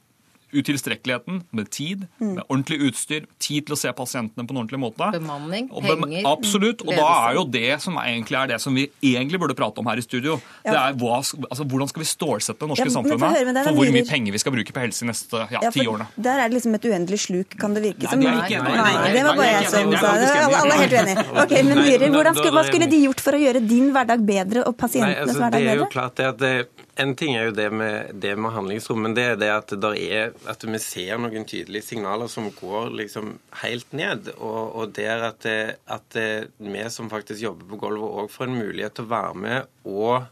[0.55, 2.35] utilstrekkeligheten med tid, Mm.
[2.35, 5.11] med ordentlig utstyr, tid til å se pasientene på en ordentlig måte.
[5.11, 6.81] Bemanning, Og bem- penger, Absolutt.
[6.87, 9.85] Og da er jo det som egentlig er det som vi egentlig burde prate om
[9.85, 10.39] her i studio.
[10.63, 13.73] Det er hva, altså, Hvordan skal vi stålsette det norske Ja, samfunnet høre deg, for
[13.75, 16.07] hvor mye penger vi skal bruke på helse de neste ja, Ja, ti årene?
[16.17, 18.19] Der er det liksom et uendelig sluk, kan det virke Nei, som.
[18.21, 18.75] det er nei, ikke enig.
[18.77, 20.31] Nei, det var bare jeg som sa det.
[20.47, 21.43] Alle, er helt uenige.
[21.43, 24.77] Ok, men Nei, skulle, hva skulle de gjort for å gjøre din hverdag bedre og
[24.77, 25.67] Nei, pasientenes hverdag bedre?
[25.67, 28.55] det er jo klart det at det, En ting er jo det med, det med
[28.55, 32.89] handlingsrom, men det er det at, er, at vi ser noen tydelige signaler som går
[32.97, 34.31] liksom helt ned.
[34.37, 38.49] Og, og der at, det, at det, vi som faktisk jobber på gulvet, òg får
[38.49, 40.25] en mulighet til å være med og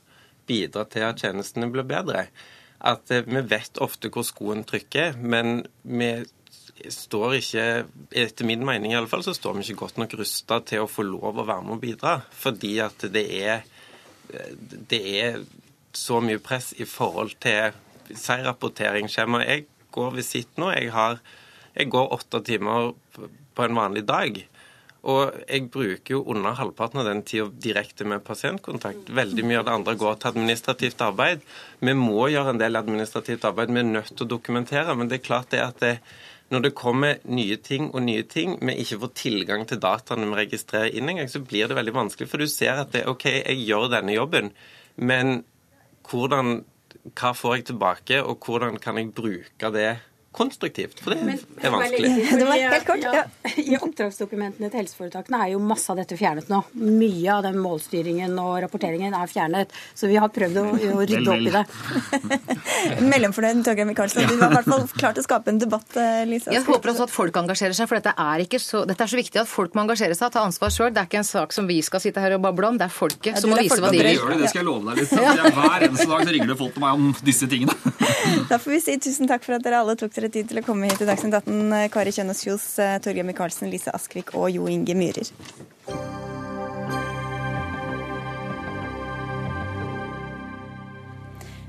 [0.50, 2.28] bidra til at tjenestene blir bedre.
[2.86, 6.10] At eh, Vi vet ofte hvor skoen trykker, men vi
[6.92, 7.68] står ikke,
[8.10, 10.90] etter min mening i alle fall, så står vi ikke godt nok rusta til å
[10.90, 12.16] få lov å være med og bidra.
[12.36, 13.64] Fordi at det er,
[14.90, 15.46] det er
[15.98, 17.76] så mye press i forhold til
[18.14, 19.44] si rapporteringsskjema.
[19.46, 20.72] Jeg går visitt nå.
[20.76, 21.22] Jeg, har,
[21.76, 22.94] jeg går åtte timer
[23.56, 24.42] på en vanlig dag.
[25.06, 29.12] Og jeg bruker jo under halvparten av den tida direkte med pasientkontakt.
[29.14, 31.44] Veldig mye av det andre går til administrativt arbeid.
[31.80, 33.74] Vi må gjøre en del administrativt arbeid.
[33.74, 34.96] Vi er nødt til å dokumentere.
[34.98, 35.94] Men det er klart det at det,
[36.50, 40.42] når det kommer nye ting og nye ting, vi ikke får tilgang til dataene vi
[40.42, 42.32] registrerer inn engang, så blir det veldig vanskelig.
[42.32, 44.56] For du ser at det, OK, jeg gjør denne jobben,
[44.98, 45.44] men
[46.10, 46.64] hvordan,
[47.14, 49.90] hva får jeg tilbake, og hvordan kan jeg bruke det
[50.36, 51.00] konstruktivt?
[51.04, 52.12] For det er vanskelig.
[52.36, 53.24] Det var helt kort, ja.
[53.62, 56.62] I oppdragsdokumentene til helseforetakene er jo masse av dette fjernet nå.
[56.76, 59.74] Mye av den målstyringen og rapporteringen er fjernet.
[59.96, 61.64] Så vi har prøvd å, å rydde opp i det.
[63.12, 64.28] Mellomfornøyd Torgeir Micaelsen.
[64.30, 65.98] Du har i hvert fall klart å skape en debatt,
[66.30, 66.54] Lisa.
[66.54, 69.20] Jeg håper også at folk engasjerer seg, for dette er, ikke så, dette er så
[69.20, 70.92] viktig at folk må engasjere seg og ta ansvar sjøl.
[70.96, 72.94] Det er ikke en sak som vi skal sitte her og bable om, det er
[72.94, 74.12] folket Ja, som må vise hva de vil.
[74.18, 75.56] gjør det, det skal jeg love deg litt.
[75.56, 77.96] Hver eneste dag så ringer det folk til meg om disse tingene.
[78.50, 80.66] Da får vi si tusen takk for at dere alle tok dere tid til å
[80.66, 81.90] komme hit til Dagsnytt 18.
[81.94, 85.32] Kari Kjønaas Kjos, eh, Torgeir Micaelsen, Lise Askvik og Jo Inge Myhrer.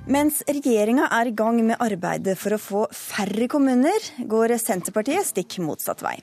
[0.06, 5.58] Mens regjeringa er i gang med arbeidet for å få færre kommuner, går Senterpartiet stikk
[5.66, 6.14] motsatt vei.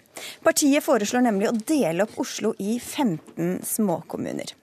[0.45, 4.55] Partiet foreslår nemlig å dele opp Oslo i 15 småkommuner.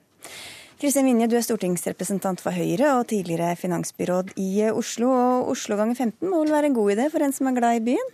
[0.81, 5.11] Kristin Vinje, du er stortingsrepresentant for Høyre og tidligere finansbyråd i Oslo.
[5.13, 7.77] Og Oslo ganger 15 må vel være en god idé for en som er glad
[7.77, 8.07] i byen?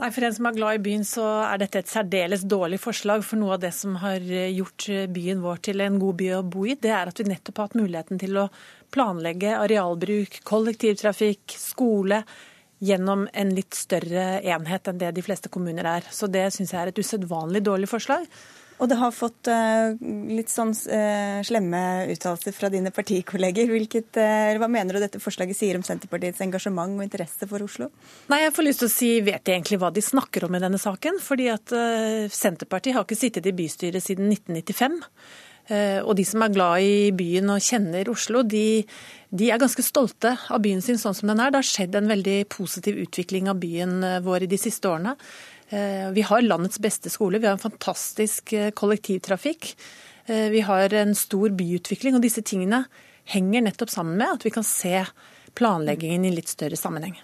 [0.00, 3.20] Nei, For en som er glad i byen, så er dette et særdeles dårlig forslag.
[3.20, 6.64] For noe av det som har gjort byen vår til en god by å bo
[6.64, 8.46] i, det er at vi nettopp har hatt muligheten til å
[8.96, 12.22] planlegge arealbruk, kollektivtrafikk, skole
[12.80, 16.08] gjennom en litt større enhet enn det de fleste kommuner er.
[16.08, 18.24] Så det syns jeg er et usedvanlig dårlig forslag.
[18.80, 19.92] Og det har fått uh,
[20.32, 21.82] litt sånn uh, slemme
[22.14, 23.68] uttalelser fra dine partikolleger.
[23.68, 27.90] Hvilket, uh, hva mener du dette forslaget sier om Senterpartiets engasjement og interesse for Oslo?
[28.32, 30.62] Nei, jeg får lyst til å si, vet de egentlig hva de snakker om i
[30.64, 31.20] denne saken?
[31.20, 31.76] Fordi at
[32.32, 35.00] Senterpartiet har ikke sittet i bystyret siden 1995.
[35.70, 38.82] Eh, Og de som er glad i byen og kjenner Oslo, de,
[39.30, 41.52] de er ganske stolte av byen sin sånn som den er.
[41.52, 45.14] Det har skjedd en veldig positiv utvikling av byen vår i de siste årene.
[45.70, 49.76] Eh, Vi har landets beste skole, vi har en fantastisk eh, kollektivtrafikk.
[50.26, 52.84] Eh, Vi har en stor byutvikling, og disse tingene
[53.30, 55.04] henger nettopp sammen med at vi kan se
[55.54, 57.14] planleggingen i litt større sammenheng.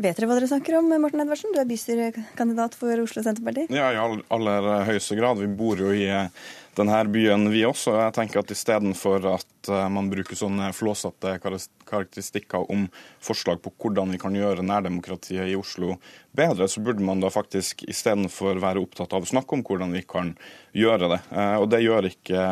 [0.00, 1.52] Vet dere hva dere snakker om, Morten Edvardsen?
[1.52, 3.66] Du er bystyrekandidat for Oslo Senterparti.
[3.74, 5.36] Ja, i all- aller høyeste grad.
[5.42, 6.30] Vi bor jo i eh,
[6.78, 7.92] denne byen, vi også.
[8.06, 12.86] Jeg tenker at istedenfor at eh, man bruker sånne flåsete karakteristikker om
[13.20, 15.98] forslag på hvordan vi kan gjøre nærdemokratiet i Oslo
[16.32, 20.06] bedre, så burde man da faktisk istedenfor være opptatt av å snakke om hvordan vi
[20.08, 20.32] kan
[20.72, 21.20] gjøre det.
[21.28, 22.46] Eh, Og det gjør ikke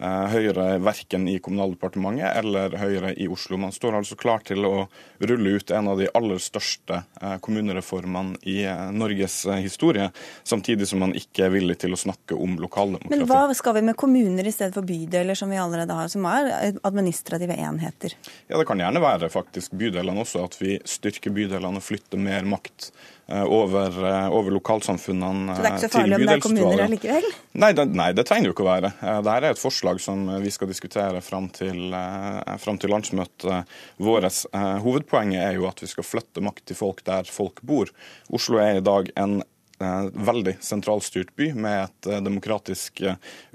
[0.00, 3.58] Høyre verken i Kommunaldepartementet eller Høyre i Oslo.
[3.60, 4.86] Man står altså klar til å
[5.20, 10.08] rulle ut en av de aller største eh, kommunereformene i eh, Norges eh, historie,
[10.42, 13.12] samtidig som man ikke er villig til å snakke om lokaldemokrati.
[13.12, 16.24] Men hva skal vi med kommuner i stedet for bydeler, som vi allerede har, som
[16.30, 18.16] er administrative enheter?
[18.48, 22.48] Ja, Det kan gjerne være faktisk bydelene også, at vi styrker bydelene og flytter mer
[22.48, 22.90] makt
[23.30, 26.42] eh, over, lokalsamfunnene over lokalsamfunnene Så det er ikke så eh, farlig om det er
[26.44, 27.28] kommuner allikevel?
[27.64, 28.92] Nei det, nei, det trenger det jo ikke å være.
[29.00, 33.76] Eh, Dette er et forslag som vi skal diskutere fram til, eh, fram til landsmøtet
[34.02, 34.42] vårt.
[34.52, 37.90] Eh, Hovedpoenget er jo at vi skal flytte makt til folk der folk bor.
[38.34, 39.40] Oslo er i dag en
[39.80, 43.00] veldig sentralstyrt by med et demokratisk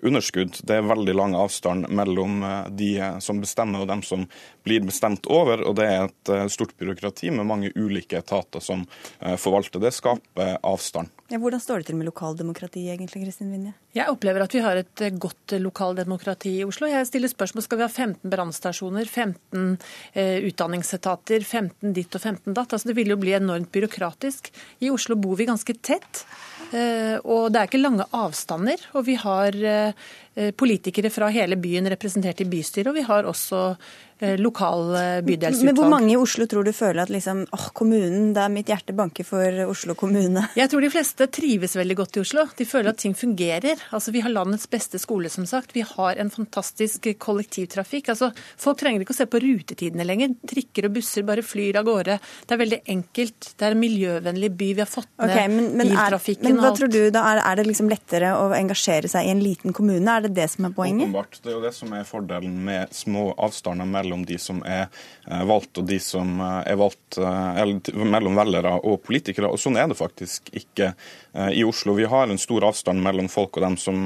[0.02, 0.58] underskudd.
[0.66, 2.42] Det er veldig lang avstand mellom
[2.74, 4.26] de som bestemmer og dem som
[4.66, 8.88] blir bestemt over, og det er et stort byråkrati med mange ulike etater som
[9.22, 9.84] forvalter.
[9.84, 11.14] Det skaper avstand.
[11.26, 13.72] Ja, hvordan står det til med lokaldemokratiet egentlig, Kristin Vinje?
[13.98, 16.86] Jeg opplever at vi har et eh, godt lokaldemokrati i Oslo.
[16.86, 19.64] Jeg stiller spørsmål skal vi ha 15 brannstasjoner, 15
[20.14, 22.76] eh, utdanningsetater, 15 ditt og 15 datt.
[22.78, 24.52] Altså, det vil jo bli enormt byråkratisk.
[24.86, 26.28] I Oslo bor vi ganske tett.
[26.70, 28.86] Eh, og det er ikke lange avstander.
[28.94, 33.62] Og vi har eh, politikere fra hele byen representert i bystyret, og vi har også
[34.20, 35.66] Eh, lokal eh, bydelsutvalg.
[35.66, 38.70] Men Hvor mange i Oslo tror du føler at liksom, åh, kommunen, det er mitt
[38.72, 40.46] hjerte banker for Oslo kommune?
[40.56, 42.46] Jeg tror de fleste trives veldig godt i Oslo.
[42.56, 43.82] De føler at ting fungerer.
[43.92, 45.76] Altså, Vi har landets beste skole, som sagt.
[45.76, 48.14] Vi har en fantastisk kollektivtrafikk.
[48.14, 50.32] Altså, Folk trenger ikke å se på rutetidene lenger.
[50.48, 52.16] Trikker og busser bare flyr av gårde.
[52.48, 53.52] Det er veldig enkelt.
[53.52, 54.72] Det er en miljøvennlig by.
[54.80, 56.48] Vi har fått ned okay, men, men biltrafikken.
[56.48, 57.26] Er, men hva tror du da?
[57.34, 60.08] Er, er, det liksom lettere å engasjere seg i en liten kommune?
[60.08, 61.08] Er det det som er poenget?
[61.08, 61.40] Åpenbart.
[61.44, 65.44] Det er jo det som er fordelen med små avstander mellom de som er eh,
[65.48, 69.52] valgt og de som eh, er valgt, eh, eller mellom velgere og politikere.
[69.52, 70.94] Og Sånn er det faktisk ikke
[71.52, 71.94] i Oslo.
[71.98, 74.06] Vi har en stor avstand mellom folk og dem som,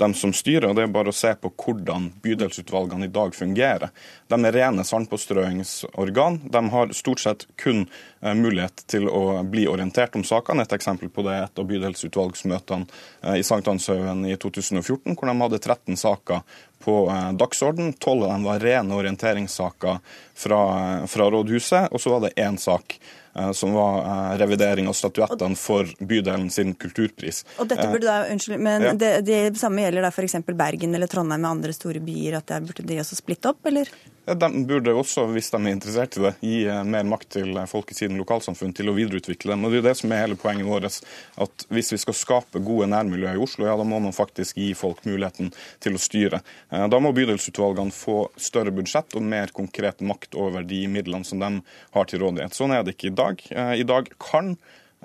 [0.00, 0.68] dem som styrer.
[0.68, 3.92] og Det er bare å se på hvordan bydelsutvalgene i dag fungerer.
[4.26, 6.40] De er rene sandpåstrøingsorgan.
[6.50, 7.84] De har stort sett kun
[8.20, 10.66] mulighet til å bli orientert om sakene.
[10.66, 15.62] Et eksempel på det er et av bydelsutvalgsmøtene i Sankthanshaugen i 2014, hvor de hadde
[15.62, 16.42] 13 saker
[16.86, 17.92] på eh, dagsorden.
[17.92, 19.98] Tolv av dem var rene orienteringssaker
[20.34, 20.60] fra,
[21.06, 23.06] fra rådhuset, og så var det én sak eh,
[23.52, 27.44] som var eh, revidering av statuettene for bydelen sin kulturpris.
[27.60, 28.92] Og dette burde da, unnskyld, men ja.
[28.96, 30.38] det, det, samme gjelder da f.eks.
[30.56, 33.90] Bergen eller Trondheim og andre store byer, at der burde de også splitte opp, eller?
[34.26, 37.68] De burde også, hvis de er interessert i det, gi eh, mer makt til eh,
[37.70, 39.62] folk i sine lokalsamfunn til å videreutvikle dem.
[39.62, 40.98] Og Det er det som er hele poenget vårt.
[41.44, 44.72] at Hvis vi skal skape gode nærmiljøer i Oslo, ja, da må man faktisk gi
[44.74, 46.40] folk muligheten til å styre.
[46.72, 51.38] Eh, da må bydelsutvalgene få større budsjett og mer konkret makt over de midlene som
[51.38, 51.52] de
[51.94, 52.58] har til rådighet.
[52.58, 53.46] Sånn er det ikke i dag.
[53.78, 54.56] I dag kan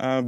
[0.02, 0.22] Eh,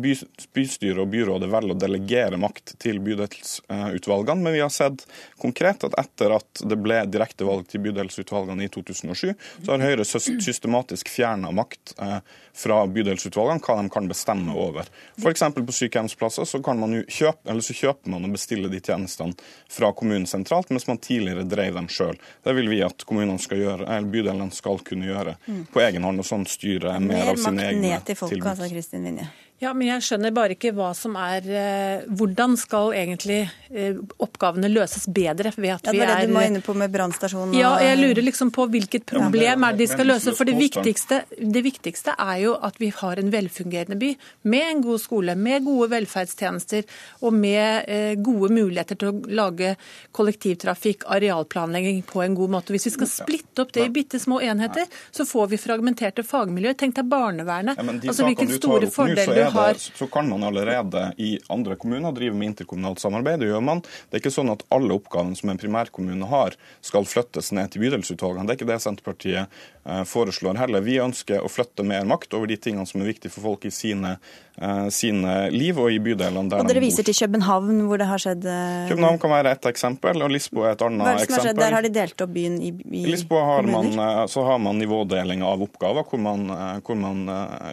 [0.52, 5.02] bystyret og byrådet velger å delegere makt til bydelsutvalgene, men vi har sett
[5.42, 11.10] konkret at etter at det ble direktevalg til bydelsutvalgene i 2007, så har Høyre systematisk
[11.10, 12.20] fjerna makt eh,
[12.54, 14.86] fra bydelsutvalgene, hva de kan bestemme over.
[15.18, 15.42] F.eks.
[15.56, 19.34] på sykehjemsplasser så, kan man jo kjøpe, eller så kjøper man og bestiller de tjenestene
[19.74, 22.14] fra kommunen sentralt, mens man tidligere drev dem sjøl.
[22.46, 25.34] Det vil vi at kommunene skal gjøre, eller bydelene skal kunne gjøre
[25.74, 27.82] på egen hånd, og sånn styre mer, av sine egne tilbud.
[27.82, 29.32] Mer makt ned til folk, altså, Kristin Vinje.
[29.64, 33.38] Ja, men jeg skjønner bare ikke hva som er eh, Hvordan skal egentlig
[33.70, 36.92] eh, oppgavene løses bedre ved at vi er ja, det Du må inne på med
[36.92, 40.34] brannstasjonen Ja, jeg lurer liksom på hvilket problem er det de skal løse.
[40.36, 44.10] For det viktigste, det viktigste er jo at vi har en velfungerende by
[44.50, 46.84] med en god skole, med gode velferdstjenester
[47.24, 49.74] og med eh, gode muligheter til å lage
[50.14, 52.74] kollektivtrafikk, arealplanlegging på en god måte.
[52.74, 56.76] Hvis vi skal splitte opp det i bitte små enheter, så får vi fragmenterte fagmiljøer.
[56.80, 57.80] Tenk deg barnevernet.
[57.80, 63.02] Altså hvilken store fordeler det, så kan man allerede i andre kommuner drive med interkommunalt
[63.02, 63.40] samarbeid.
[63.40, 63.82] Det gjør man.
[63.84, 67.84] Det er ikke sånn at alle oppgavene som en primærkommune har, skal flyttes ned til
[67.84, 68.46] bydelsutvalgene.
[68.46, 70.84] Det er ikke det Senterpartiet eh, foreslår heller.
[70.84, 73.72] Vi ønsker å flytte mer makt over de tingene som er viktige for folk i
[73.74, 74.16] sine,
[74.60, 78.22] eh, sine liv og i bydelene der og Dere viser til København, hvor det har
[78.22, 81.28] skjedd uh, København kan være ett eksempel, og Lisboa er et annet Hva er det
[81.28, 81.62] som har skjedd?
[81.62, 83.92] Der har de delt opp byen i, i I Lisboa har man,
[84.30, 86.46] så har man nivådeling av oppgaver, hvor man,
[86.84, 87.24] hvor man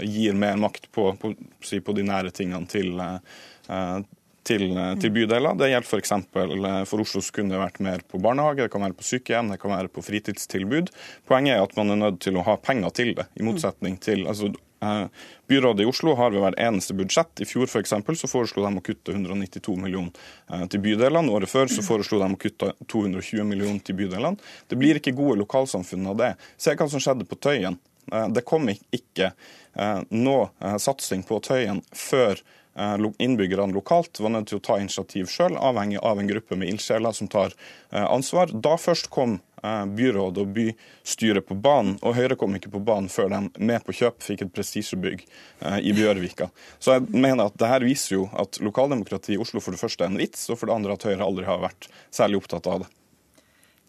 [0.02, 1.34] gir mer makt på, på
[1.68, 4.02] si, på de nære tingene til, eh,
[4.44, 5.58] til, eh, til bydeler.
[5.58, 6.14] Det gjelder f.eks.
[6.34, 9.08] For, eh, for Oslo så kunne det vært mer på barnehage, det kan være på
[9.08, 10.92] sykehjem, det kan være på fritidstilbud.
[11.30, 14.28] Poenget er at man er nødt til å ha penger til det, i motsetning til
[14.28, 14.54] altså,
[15.46, 17.44] Byrådet i Oslo har ved hvert eneste budsjett.
[17.44, 21.30] I fjor for eksempel, så foreslo de å kutte 192 millioner til bydelene.
[21.30, 24.42] Året før så foreslo de å kutte 220 millioner til bydelene.
[24.66, 26.32] Det blir ikke gode lokalsamfunn av det.
[26.58, 27.78] Se hva som skjedde på Tøyen.
[28.12, 29.32] Det kom ikke
[30.10, 32.40] noe eh, satsing på Tøyen før
[32.76, 36.74] eh, innbyggerne lokalt var nødt til å ta initiativ sjøl, avhengig av en gruppe med
[36.74, 37.56] ildsjeler som tar
[37.92, 38.52] ansvar.
[38.52, 43.30] Da først kom byrådet og bystyret på banen, og Høyre kom ikke på banen før
[43.30, 45.22] de med på kjøp fikk et prestisjebygg
[45.86, 46.48] i Bjørvika.
[46.82, 50.08] Så jeg mener at det her viser jo at lokaldemokrati i Oslo for det første
[50.08, 52.84] er en vits, og for det andre at Høyre aldri har vært særlig opptatt av
[52.86, 52.90] det.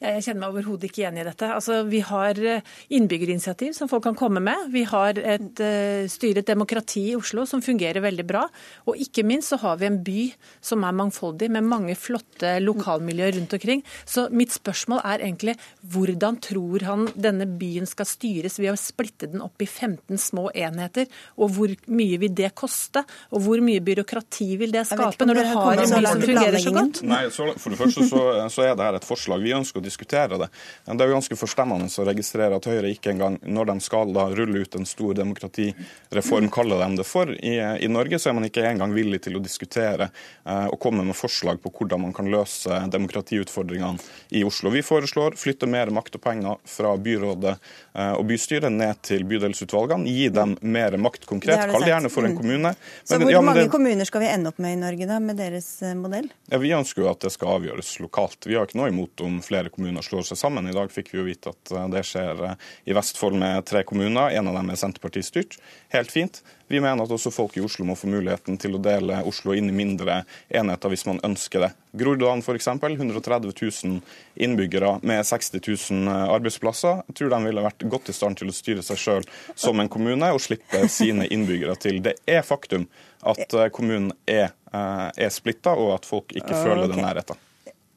[0.03, 1.49] Jeg kjenner meg overhodet ikke igjen i dette.
[1.55, 2.65] Altså, vi har eh,
[2.97, 4.67] innbyggerinitiativ som folk kan komme med.
[4.75, 8.43] Vi har et uh, styret demokrati i Oslo som fungerer veldig bra.
[8.91, 10.25] Og ikke minst så har vi en by
[10.65, 13.85] som er mangfoldig, med mange flotte lokalmiljøer rundt omkring.
[14.09, 15.55] Så mitt spørsmål er egentlig
[15.95, 20.49] hvordan tror han denne byen skal styres ved å splitte den opp i 15 små
[20.51, 21.07] enheter?
[21.39, 23.05] Og hvor mye vil det koste?
[23.31, 26.75] Og hvor mye byråkrati vil det skape når du har en by som fungerer så
[26.75, 27.03] godt?
[27.07, 29.43] Nei, så, For det første så, så er det her et forslag.
[29.47, 30.49] Vi ønsker å diskutere det.
[30.89, 34.29] Det er jo ganske forstemmende å registrere at Høyre ikke engang, når de skal da
[34.33, 38.49] rulle ut en stor demokratireform, kaller de det for, i, i Norge, så er man
[38.49, 42.31] ikke engang villig til å diskutere eh, og komme med forslag på hvordan man kan
[42.33, 44.03] løse demokratiutfordringene
[44.39, 44.73] i Oslo.
[44.75, 50.09] Vi foreslår flytte mer makt og penger fra byrådet eh, og bystyret ned til bydelsutvalgene.
[50.09, 51.67] Gi dem mer makt konkret.
[51.73, 52.41] Kall det gjerne for en mm.
[52.41, 52.73] kommune.
[52.73, 53.73] Men, så hvor ja, mange det...
[53.75, 56.31] kommuner skal vi ende opp med i Norge da, med deres eh, modell?
[56.51, 58.49] Ja, Vi ønsker jo at det skal avgjøres lokalt.
[58.49, 60.69] Vi har ikke noe imot om flere kommuner slår seg sammen.
[60.69, 63.83] I dag fikk vi jo vite at eh, det skjer eh, i Vestfold med tre
[63.89, 64.31] kommuner.
[64.31, 65.59] En av dem er Senterparti-styrt.
[65.93, 66.43] Helt fint.
[66.73, 69.69] Vi mener at også folk i Oslo må få muligheten til å dele Oslo inn
[69.69, 71.71] i mindre enheter hvis man ønsker det.
[72.01, 72.71] Groruddalen f.eks.
[72.73, 74.01] 130 000
[74.47, 77.05] innbyggere med 60 000 eh, arbeidsplasser.
[77.11, 79.93] Jeg tror de ville vært godt i stand til å styre seg sjøl som en
[79.93, 82.03] kommune og slippe sine innbyggere til.
[82.05, 82.89] Det er faktum
[83.23, 87.39] at kommunen er, er splitta, og at folk ikke føler den nærheten.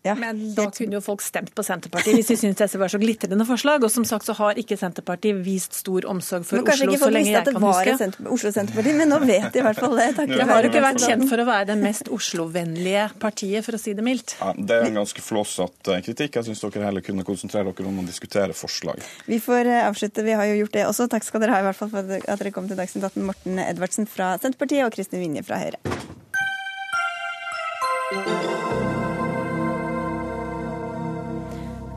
[0.05, 0.13] Ja.
[0.19, 3.47] Men da kunne jo folk stemt på Senterpartiet hvis de syntes dette var så glitrende
[3.47, 3.83] forslag.
[3.85, 7.47] Og som sagt så har ikke Senterpartiet vist stor omsorg for Oslo så lenge jeg
[7.49, 8.11] kan huske.
[8.31, 10.09] Oslo Senterparti, men nå vet de i hvert fall det.
[10.19, 13.77] Takk det har jo ikke vært kjent for å være det mest Oslo-vennlige partiet, for
[13.77, 14.37] å si det mildt.
[14.39, 16.39] Ja, det er en ganske flåsete kritikk.
[16.39, 19.01] Jeg syns dere heller kunne konsentrere dere om å diskutere forslag.
[19.29, 21.09] Vi får eh, avslutte, vi har jo gjort det også.
[21.11, 23.61] Takk skal dere ha i hvert fall for at dere kom til Dagsnytt 18, Morten
[23.65, 25.79] Edvardsen fra Senterpartiet og Kristin Vinje fra Høyre.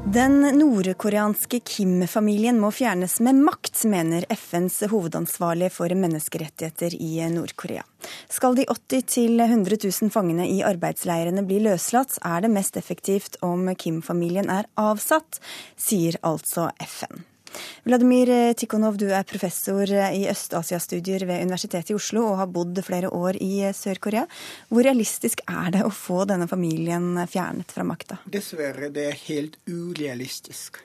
[0.09, 7.85] Den nordkoreanske Kim-familien må fjernes med makt, mener FNs hovedansvarlige for menneskerettigheter i Nord-Korea.
[8.33, 9.05] Skal de 80
[9.37, 15.43] 000-100 000 fangene i arbeidsleirene bli løslatt, er det mest effektivt om Kim-familien er avsatt,
[15.77, 17.27] sier altså FN.
[17.87, 23.13] Vladimir Tikhonov, du er professor i Øst-Asia-studier ved Universitetet i Oslo og har bodd flere
[23.15, 24.27] år i Sør-Korea.
[24.69, 28.21] Hvor realistisk er det å få denne familien fjernet fra makta?
[28.29, 30.83] Dessverre, det er helt urealistisk.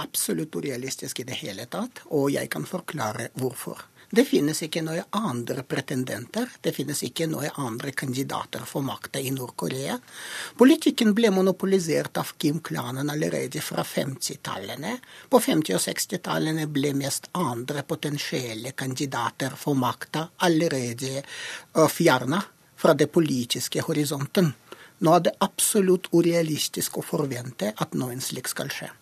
[0.00, 3.91] Absolutt urealistisk i det hele tatt, og jeg kan forklare hvorfor.
[4.14, 9.30] Det finnes ikke noen andre pretendenter, det finnes ikke noen andre kandidater for makta i
[9.32, 9.96] Nord-Korea.
[10.58, 14.98] Politikken ble monopolisert av Kim-klanen allerede fra 50-tallene.
[15.32, 22.44] På 50- og 60-tallene ble mest andre potensielle kandidater for makta allerede øh, fjerna
[22.76, 24.52] fra det politiske horisonten.
[25.00, 28.92] Nå er det absolutt urealistisk å forvente at noe slikt skal skje.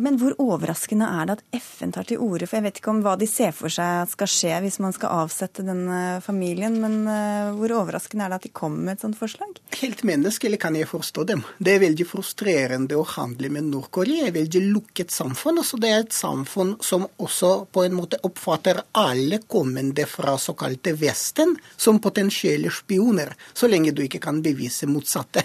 [0.00, 3.02] Men hvor overraskende er det at FN tar til orde for Jeg vet ikke om
[3.04, 7.50] hva de ser for seg skal skje hvis man skal avsette denne familien, men eh,
[7.58, 9.60] hvor overraskende er det at de kommer med et sånt forslag?
[9.82, 11.44] Helt menneskelig kan jeg forstå dem.
[11.60, 14.30] Det er veldig frustrerende å handle med Nord-Korea.
[14.30, 15.60] Et veldig lukket samfunn.
[15.60, 20.96] Altså det er et samfunn som også på en måte oppfatter alle kommende fra såkalte
[20.96, 25.44] Vesten som potensielle spioner, så lenge du ikke kan bevise motsatte.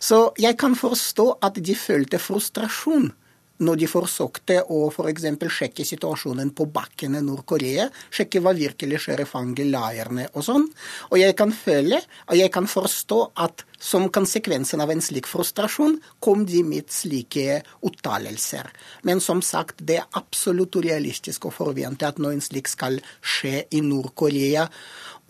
[0.00, 3.10] Så jeg kan forstå at de følte frustrasjon
[3.62, 5.26] når de forsøkte å f.eks.
[5.56, 10.66] sjekke situasjonen på bakken i Nord-Korea, sjekke hva virkelig skjer i fangeleirene og sånn.
[11.10, 15.96] Og jeg kan føle, og jeg kan forstå at som konsekvensen av en slik frustrasjon
[16.22, 18.68] kom de med slike uttalelser.
[19.02, 23.82] Men som sagt, det er absolutt urealistisk å forvente at noe slikt skal skje i
[23.82, 24.68] Nord-Korea.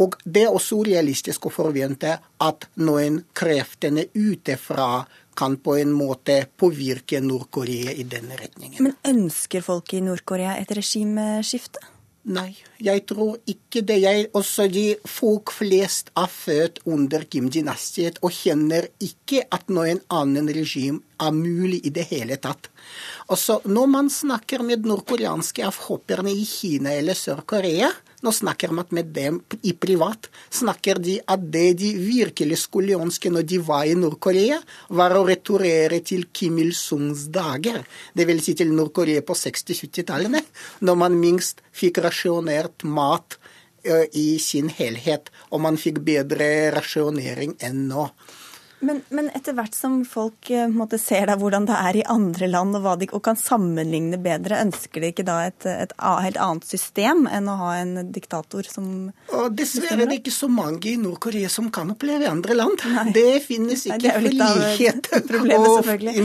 [0.01, 5.05] Og det er også urealistisk å forvente at noen kreftene ute fra
[5.39, 8.83] kan på en måte påvirke Nord-Korea i denne retningen.
[8.85, 11.83] Men ønsker folk i Nord-Korea et regimeskifte?
[12.23, 13.97] Nei, jeg tror ikke det.
[13.99, 20.53] Jeg, også de folk flest er født under Kim-dynastiet og kjenner ikke at noen annen
[20.55, 22.71] regime er mulig i det hele tatt.
[23.27, 27.91] Også når man snakker med nordkoreanske avhopperne i Kina eller Sør-Korea,
[28.23, 30.29] nå snakker man med dem i privat.
[30.51, 34.61] Snakker de at det de virkelig skulle ønske når de var i Nord-Korea,
[34.95, 37.83] var å returere til Kim Il-sungs dager.
[38.15, 40.45] Det vil si til Nord-Korea på 60-70-tallene,
[40.87, 43.39] når man minst fikk rasjonert mat
[44.15, 48.07] i sin helhet, og man fikk bedre rasjonering enn nå.
[48.83, 52.49] Men, men, etter hvert som folk eh, måtte, ser da hvordan det er i andre
[52.51, 56.67] land, og, de, og kan sammenligne bedre, ønsker de ikke da et, et, helt annet
[56.67, 60.97] system enn å ha en diktator som og Dessverre er det ikke så mange i
[61.01, 62.83] Nord-Korea som kan oppleve andre land.
[62.91, 63.05] Nei.
[63.15, 65.09] Det finnes ikke frihet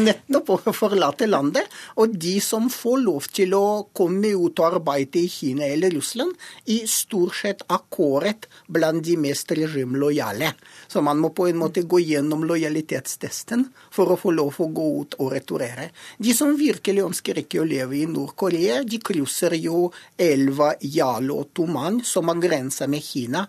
[0.07, 1.69] nettopp å forlate landet.
[2.01, 6.33] Og de som får lov til å komme ut og arbeide i Kina eller Russland,
[6.65, 10.53] i stort sett akkurat blant de mest regimlojale.
[10.87, 14.87] Så man må på en måte gå gjennom lojalitetstesten for å få lov å gå
[15.01, 15.89] ut og returere.
[16.17, 19.87] De som virkelig ønsker ikke å leve i Nord-Korea, de krysser jo
[20.17, 23.45] elva Yalo Tuman, som har grensa med Kina.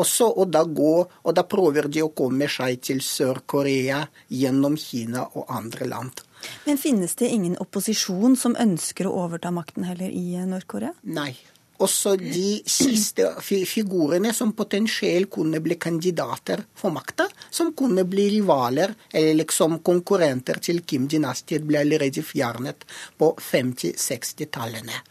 [0.00, 5.26] Også, og, da går, og da prøver de å komme seg til Sør-Korea gjennom Kina
[5.34, 6.26] og andre land.
[6.64, 10.94] Men finnes det ingen opposisjon som ønsker å overta makten heller i Nord-Korea?
[11.04, 11.34] Nei
[11.80, 18.94] også de siste figurene som potensielt kunne bli kandidater for makta, som kunne bli rivaler
[19.10, 22.86] eller liksom konkurrenter til Kim-dynastiet, ble allerede fjernet
[23.18, 25.02] på 50-60-tallene.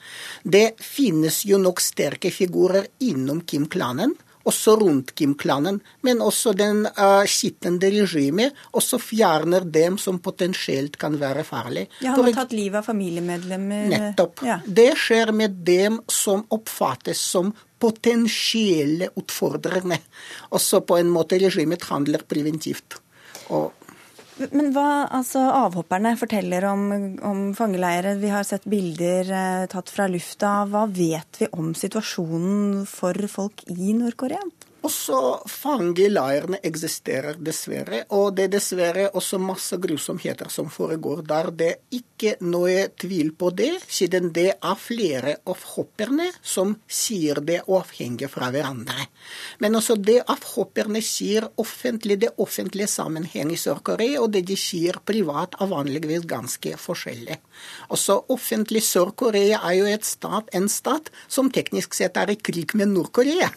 [0.43, 4.15] Det finnes jo nok sterke figurer innom Kim-klanen
[4.47, 11.17] også rundt Kim-klanen, men også den uh, sittende regimet også fjerner dem som potensielt kan
[11.19, 11.89] være farlige.
[12.03, 13.89] Ja, Han har tatt livet av familiemedlemmer.
[13.91, 14.45] Nettopp.
[14.47, 14.59] Ja.
[14.65, 19.99] Det skjer med dem som oppfattes som potensielle utfordrende.
[20.55, 22.99] Også på en måte regimet handler preventivt.
[23.49, 23.78] Og
[24.51, 26.83] men hva altså avhopperne forteller om,
[27.25, 28.19] om fangeleirer?
[28.21, 30.63] Vi har sett bilder eh, tatt fra lufta.
[30.69, 34.41] Hva vet vi om situasjonen for folk i Nord-Korea?
[34.79, 35.17] Også
[35.49, 41.49] fangeleirene eksisterer dessverre, og det er dessverre også masse grusomheter som foregår der.
[41.51, 47.41] Det er ikke noe tvil på det, siden det er flere av hopperne som sier
[47.43, 49.09] det uavhengig fra hverandre.
[49.59, 55.01] Men også det avhopperne sier offentlig, det offentlige sammenheng i Sør-Korea, og det de sier
[55.03, 57.39] privat, er vanligvis ganske forskjellig.
[57.91, 62.77] Også offentlig Sør-Korea er jo et stat, en stat som teknisk sett er i krig
[62.79, 63.51] med Nord-Korea.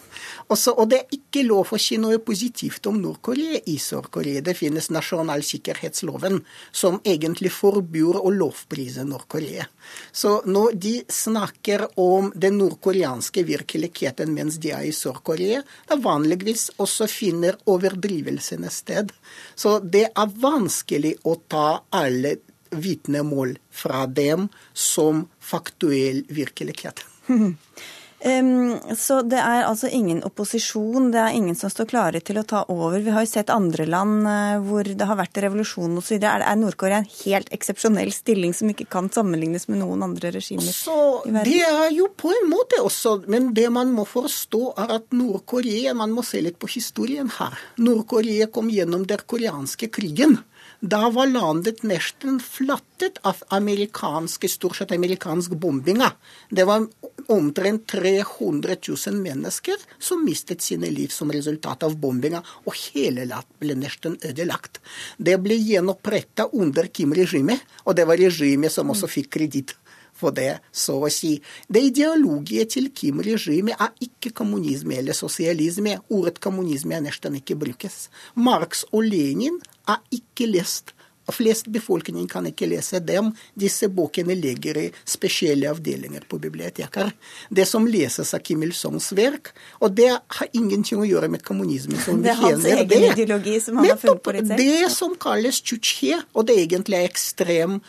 [0.51, 4.41] Og det er ikke lov å si noe positivt om Nord-Korea i Sør-Korea.
[4.45, 6.39] Det finnes nasjonalsikkerhetsloven,
[6.71, 9.65] som egentlig forbyr å lovprise Nord-Korea.
[10.11, 16.69] Så når de snakker om den nordkoreanske virkeligheten mens de er i Sør-Korea, da vanligvis
[16.83, 19.13] også finner overdrivelsene sted.
[19.55, 22.37] Så det er vanskelig å ta alle
[22.73, 27.05] vitnemål fra dem som faktuell virkelighet.
[28.23, 32.61] Så det er altså ingen opposisjon, det er ingen som står klare til å ta
[32.71, 33.01] over.
[33.03, 36.23] Vi har jo sett andre land uh, hvor det har vært revolusjon osv.
[36.23, 40.95] Er Nord-Korea en helt eksepsjonell stilling som ikke kan sammenlignes med noen andre regimer så,
[41.27, 41.51] i verden?
[41.51, 45.93] Det er jo på en måte også, men det man må forstå er at Nord-Korea
[45.97, 47.59] Man må se litt på historien her.
[47.83, 50.39] Nord-Korea kom gjennom den koreanske krigen.
[50.83, 56.11] Da var landet nesten flattet av amerikanske, stort sett amerikansk bombinger.
[56.49, 56.83] Det var
[57.31, 63.61] omtrent 300 000 mennesker som mistet sine liv som resultat av bombinga, og hele landet
[63.63, 64.81] ble nesten ødelagt.
[65.15, 69.77] Det ble gjenoppretta under Kim-regimet, og det var regimet som også fikk kreditt
[70.23, 71.35] for det, så å si.
[71.67, 75.99] Det ideologiet til Kim-regimet er ikke kommunisme eller sosialisme.
[76.13, 78.07] Ordet kommunisme er nesten ikke brukes.
[78.35, 79.59] Marx og Lenin
[79.91, 80.95] er ikke lest.
[81.31, 83.29] Flest befolkning kan ikke lese dem.
[83.55, 87.13] Disse bøkene ligger i spesielle avdelinger på biblioteker.
[87.49, 91.95] Det som leses av Kim Il-sungs verk, og det har ingenting å gjøre med kommunisme.
[92.03, 93.01] Som det er hans egen det.
[93.13, 94.63] ideologi som han har funnet på litt selv?
[94.63, 97.79] Det som kalles chuchie, og det egentlig er ekstrem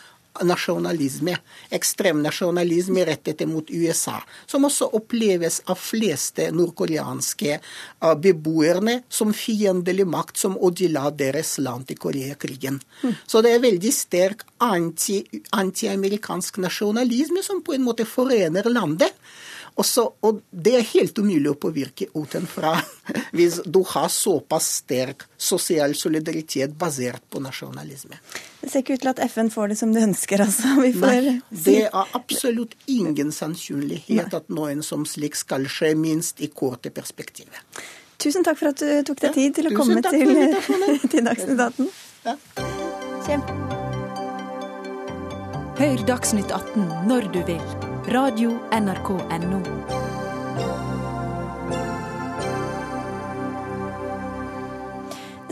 [0.43, 1.37] nasjonalisme,
[1.70, 4.16] ekstrem nasjonalisme rettet mot USA,
[4.47, 11.91] som også oppleves av fleste nordkoreanske uh, beboerne som fiendelig makt som ødela deres land
[11.91, 12.80] i Koreakrigen.
[13.03, 13.14] Mm.
[13.26, 19.12] Så det er veldig sterk anti-amerikansk anti nasjonalisme som på en måte forener landet.
[19.74, 22.76] Også, og det er helt umulig å påvirke utenfra
[23.37, 28.20] hvis du har såpass sterk sosial solidaritet basert på nasjonalisme.
[28.65, 30.71] Det ser ikke ut til at FN får det som de ønsker, altså.
[30.81, 31.35] Nei,
[31.67, 37.61] det er absolutt ingen sannsynlighet at noen som slik skal skje, minst i korte perspektivet.
[38.25, 40.33] Tusen takk for at du tok deg tid til å komme til,
[41.12, 41.91] til Dagsnytt 18.
[42.25, 42.39] Ja.
[43.27, 43.59] Kjempe.
[45.75, 47.61] Hør Dagsnytt 18 når du vil
[48.15, 49.12] Radio NRK
[49.45, 50.04] NO.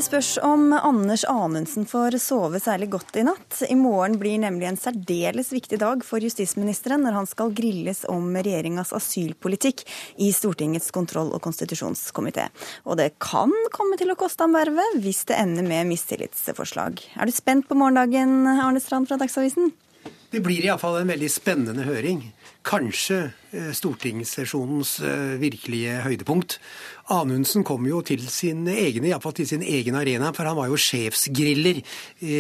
[0.03, 3.61] Det spørs om Anders Anundsen får sove særlig godt i natt.
[3.71, 8.27] I morgen blir nemlig en særdeles viktig dag for justisministeren når han skal grilles om
[8.35, 9.85] regjeringas asylpolitikk
[10.27, 12.49] i Stortingets kontroll- og konstitusjonskomité.
[12.83, 16.99] Og det kan komme til å koste ham vervet hvis det ender med mistillitsforslag.
[17.15, 19.71] Er du spent på morgendagen, Arne Strand fra Dagsavisen?
[20.33, 22.23] Det blir iallfall en veldig spennende høring.
[22.65, 23.19] Kanskje
[23.53, 26.57] eh, stortingssesjonens eh, virkelige høydepunkt.
[27.13, 30.79] Anundsen kom jo til sin egen, iallfall til sin egen arena, for han var jo
[30.81, 31.83] sjefsgriller
[32.25, 32.39] i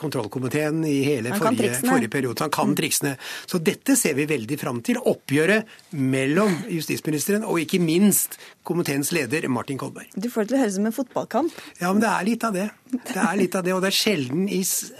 [0.00, 2.44] kontrollkomiteen i hele forrige, forrige, periode.
[2.44, 3.14] Han kan triksene.
[3.48, 5.00] Så dette ser vi veldig fram til.
[5.00, 8.36] Oppgjøret mellom justisministeren og ikke minst
[8.68, 10.12] komiteens leder Martin Kolberg.
[10.14, 11.58] Du får det til å høres ut som en fotballkamp.
[11.80, 12.68] Ja, men det er litt av det.
[12.92, 14.44] Det er litt av det, og det er sjelden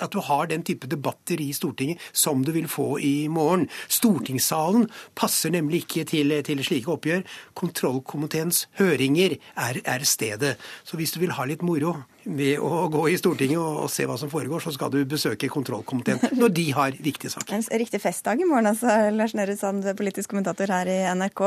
[0.00, 3.66] at du har den type debatter i Stortinget som du vil få i morgen.
[3.92, 4.88] Stortingssalen
[5.18, 7.26] passer nemlig ikke til, til slike oppgjør.
[7.58, 10.56] Kontrollkomiteens høring høringer er, er, stedet.
[10.84, 11.94] Så hvis du vil ha litt moro
[12.24, 15.50] ved å gå i Stortinget og, og se hva som foregår, så skal du besøke
[15.50, 17.56] kontrollkomiteen når de har viktige saker.
[17.56, 21.44] En riktig festdag i morgen, altså, Lars Nehru Sand, politisk kommentator her i NRK.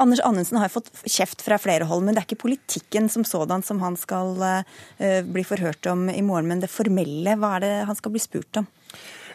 [0.00, 3.64] Anders Anundsen har fått kjeft fra flere hold, men det er ikke politikken som sådan
[3.64, 7.38] som han skal uh, bli forhørt om i morgen, men det formelle.
[7.38, 8.68] Hva er det han skal bli spurt om?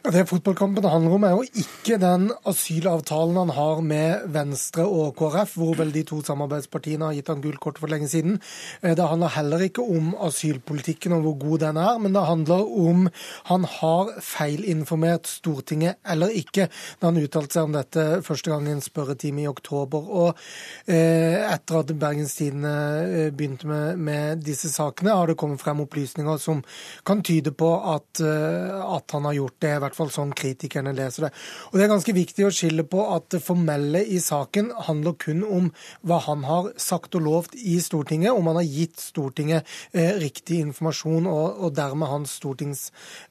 [0.04, 5.54] Det fotballkampen handler om, er jo ikke den asylavtalen han har med Venstre og KrF,
[5.56, 8.36] hvor vel de to samarbeidspartiene har gitt han gult kort for lenge siden.
[8.82, 12.66] Eh, det handler heller ikke om asylpolitikken og hvor god den er, men det handler
[12.84, 13.08] om
[13.48, 16.68] han har feilinformert Stortinget eller ikke,
[17.00, 20.04] da han uttalte seg om dette første gang i en spørretime i oktober.
[20.04, 20.44] Og
[20.84, 22.74] eh, etter at Bergens Tidende
[23.08, 26.60] eh, begynte med, med, disse sakene, har det kommet frem opplysninger som
[27.08, 29.76] kan tyde på at, at han har gjort det.
[29.78, 31.32] I hvert fall sånn kritikerne leser det.
[31.72, 35.44] Og Det er ganske viktig å skille på at det formelle i saken handler kun
[35.44, 35.70] om
[36.02, 40.62] hva han har sagt og lovt i Stortinget, om han har gitt Stortinget eh, riktig
[40.68, 42.38] informasjon og, og dermed hans,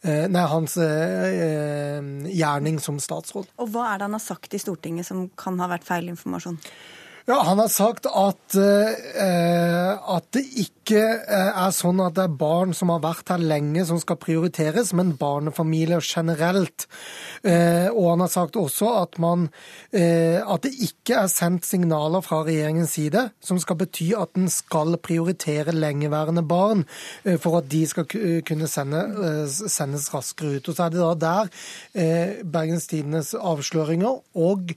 [0.02, 3.52] eh, nei, hans eh, eh, gjerning som statsråd.
[3.58, 6.60] Og Hva er det han har sagt i Stortinget som kan ha vært feil informasjon?
[7.24, 12.32] Ja, Han har sagt at, eh, at det ikke uh, er sånn at det er
[12.34, 16.88] barn som har vært her lenge som skal prioriteres, men barnefamilier generelt.
[17.46, 19.46] Eh, og han har sagt også at, man,
[19.92, 24.96] at det ikke er sendt signaler fra regjeringens side som skal bety at den skal
[25.02, 26.84] prioritere lengeværende barn
[27.42, 28.06] for at de skal
[28.46, 29.02] kunne sende,
[29.50, 30.70] sendes raskere ut.
[30.70, 34.74] Og så er det da der Bergens Tidenes avsløringer og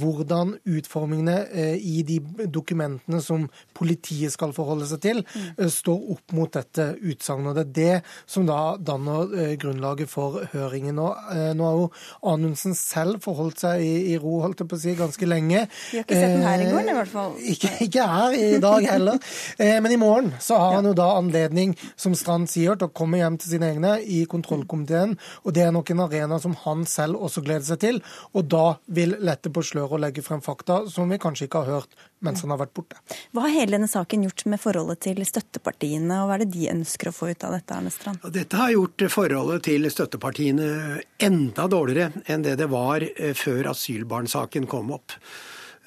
[0.00, 2.18] hvordan utformingene Eh, i de
[2.50, 3.46] dokumentene som
[3.76, 5.22] politiet skal forholde seg til.
[5.56, 7.56] Eh, står opp mot dette utsagnet.
[7.56, 10.98] Det er det som da danner eh, grunnlaget for høringen.
[11.00, 11.16] Og
[11.56, 11.88] nå har jo
[12.30, 15.66] Anundsen selv forholdt seg i, i ro, holdt jeg på å si, ganske lenge.
[15.90, 17.36] Vi har ikke sett den her i går, i hvert fall.
[17.54, 19.20] Ikke, ikke her i dag heller.
[19.84, 23.20] Men i morgen så har han jo da anledning, som Strand sier, til å komme
[23.20, 25.16] hjem til sine egne i kontrollkomiteen.
[25.44, 28.00] Og det er nok en arena som han selv også gleder seg til.
[28.36, 31.64] Og da vil lette på sløret og legge frem fakta som vi kanskje kanskje ikke
[31.64, 32.98] har hørt mens han har vært borte.
[33.32, 36.68] Hva har hele denne saken gjort med forholdet til støttepartiene, og hva er det de
[36.72, 37.76] ønsker å få ut av dette?
[37.76, 38.26] Arne Strand?
[38.34, 44.68] Dette har gjort forholdet til støttepartiene enda dårligere enn det det var eh, før asylbarnsaken
[44.68, 45.16] kom opp.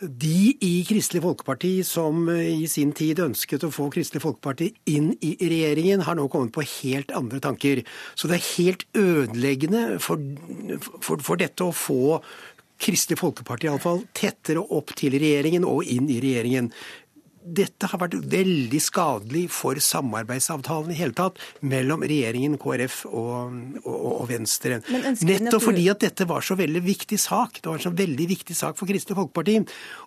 [0.04, 5.12] De i Kristelig Folkeparti som eh, i sin tid ønsket å få Kristelig Folkeparti inn
[5.22, 7.84] i regjeringen, har nå kommet på helt andre tanker.
[8.18, 10.20] Så det er helt ødeleggende for,
[10.98, 12.20] for, for dette å få
[12.84, 16.72] Kristelig Folkeparti iallfall tettere opp til regjeringen og inn i regjeringen.
[17.44, 24.06] Dette har vært veldig skadelig for samarbeidsavtalen i hele tatt mellom regjeringen, KrF og, og,
[24.14, 24.80] og Venstre.
[24.88, 27.60] Nettopp fordi at dette var så veldig viktig sak.
[27.60, 29.58] Det var en så veldig viktig sak for Kristelig Folkeparti.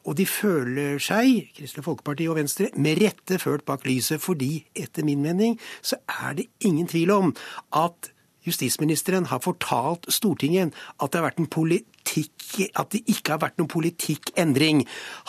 [0.09, 5.05] Og de føler seg, Kristelig Folkeparti og Venstre, med rette ført bak lyset, fordi etter
[5.05, 7.35] min mening så er det ingen tvil om
[7.77, 8.16] at
[8.47, 13.59] justisministeren har fortalt Stortinget at det har vært en politikk, at det ikke har vært
[13.61, 14.87] noen politikkendring.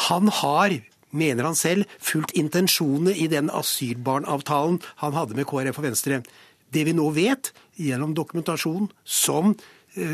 [0.09, 0.77] Han har
[1.17, 6.21] mener han selv, fulgt intensjonene i den asylbarnavtalen han hadde med KrF og Venstre.
[6.73, 9.55] Det vi nå vet, gjennom dokumentasjon som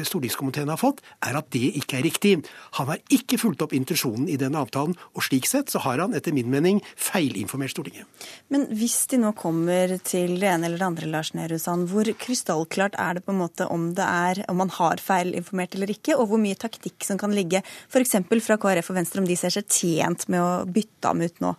[0.08, 2.34] stortingskomiteen har fått, er at det ikke er riktig.
[2.80, 6.16] Han har ikke fulgt opp intensjonen i den avtalen, og slik sett så har han
[6.18, 8.08] etter min mening feilinformert Stortinget.
[8.54, 12.08] Men hvis de nå kommer til det ene eller det andre, Lars Nehru Sand, hvor
[12.20, 16.18] krystallklart er det på en måte om det er, om man har feilinformert eller ikke,
[16.18, 18.18] og hvor mye taktikk som kan ligge f.eks.
[18.46, 21.56] fra KrF og Venstre, om de ser seg tjent med å bytte ham ut nå?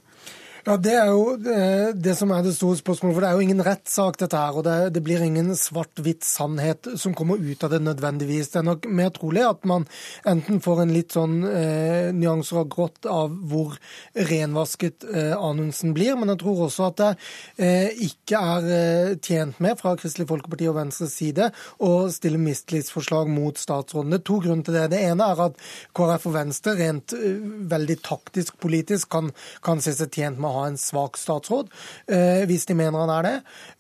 [0.64, 1.56] Ja, Det er jo det,
[2.00, 3.14] det som er det store spørsmålet.
[3.14, 4.56] For det er jo ingen rettssak, dette her.
[4.56, 8.48] Og det, det blir ingen svart-hvitt sannhet som kommer ut av det nødvendigvis.
[8.48, 9.84] Det er nok mer trolig at man
[10.24, 13.76] enten får en litt sånn eh, nyanser av grått av hvor
[14.16, 17.10] renvasket eh, Anundsen blir, men jeg tror også at det
[17.60, 21.50] eh, ikke er eh, tjent med fra Kristelig Folkeparti og Venstres side
[21.84, 24.16] å stille mistillitsforslag mot statsråden.
[24.16, 24.86] Det er to grunner til det.
[24.96, 25.60] Det ene er at
[25.92, 27.36] KrF og Venstre rent eh,
[27.76, 29.28] veldig taktisk politisk kan,
[29.60, 31.70] kan se seg tjent med ha en svak statsråd,
[32.09, 33.34] eh, hvis de mener han er det.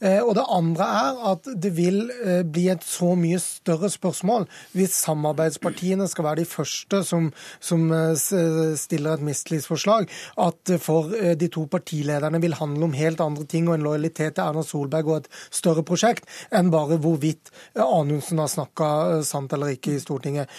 [0.04, 4.46] Eh, og det andre er at det vil eh, bli et så mye større spørsmål
[4.74, 7.30] hvis samarbeidspartiene skal være de første som,
[7.62, 7.86] som
[8.18, 10.08] stiller et mistillitsforslag,
[10.40, 14.44] at for de to partilederne vil handle om helt andre ting og en lojalitet til
[14.44, 19.94] Erna Solberg og et større prosjekt enn bare hvorvidt Anundsen har snakka sant eller ikke
[19.94, 20.50] i Stortinget.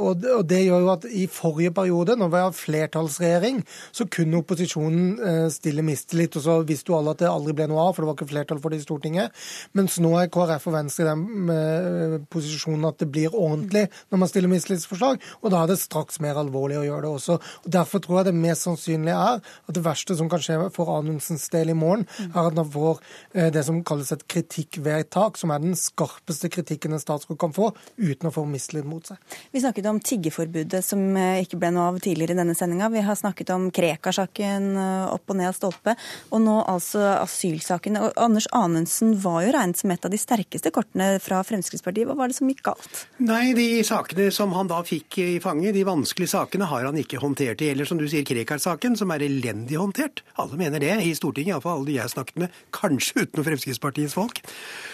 [0.00, 5.16] Og det gjør jo at i forrige periode, når vi har flertallsregjering, så kunne opposisjonen
[5.52, 6.36] stille mistillit.
[6.38, 8.30] Og så visste jo alle at det aldri ble noe av, for det var ikke
[8.32, 9.46] flertall for det i Stortinget.
[9.76, 14.22] Mens nå er KrF og Venstre i den eh, posisjonen at det blir ordentlig når
[14.22, 17.38] man stiller mistillitsforslag, og da er det straks mer alvorlig å gjøre det også.
[17.64, 20.92] Og Derfor tror jeg det mest sannsynlige er at det verste som kan skje for
[20.96, 23.00] Anundsens del i morgen, er at han får
[23.34, 27.72] eh, det som kalles et kritikkvedtak, som er den skarpeste kritikken en statsråd kan få,
[28.00, 29.20] uten å få mistillit mot seg.
[29.52, 32.90] Vi snakket om tiggeforbudet som eh, ikke ble noe av tidligere i denne sendinga.
[32.94, 35.96] Vi har snakket om Krekar-saken opp og ned av stolpe.
[36.30, 37.98] Og nå altså asylsaken.
[38.00, 42.08] Og Anders Anundsen var jo regnet som et av de sterkeste kortene fra Fremskrittspartiet.
[42.08, 43.02] Hva var det som gikk galt?
[43.22, 47.20] Nei, de sakene som han da fikk i fanget, de vanskelige sakene, har han ikke
[47.22, 47.58] håndtert.
[47.60, 50.22] Det gjelder som du sier Krekar-saken, som er elendig håndtert.
[50.42, 52.62] Alle mener det i Stortinget, iallfall alle de jeg har snakket med.
[52.76, 54.42] Kanskje utenom Fremskrittspartiets folk.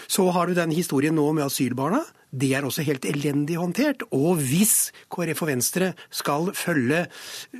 [0.07, 2.03] Så har du den historien nå med asylbarna.
[2.33, 4.01] Det er også helt elendig håndtert.
[4.15, 7.03] Og hvis KrF og Venstre skal følge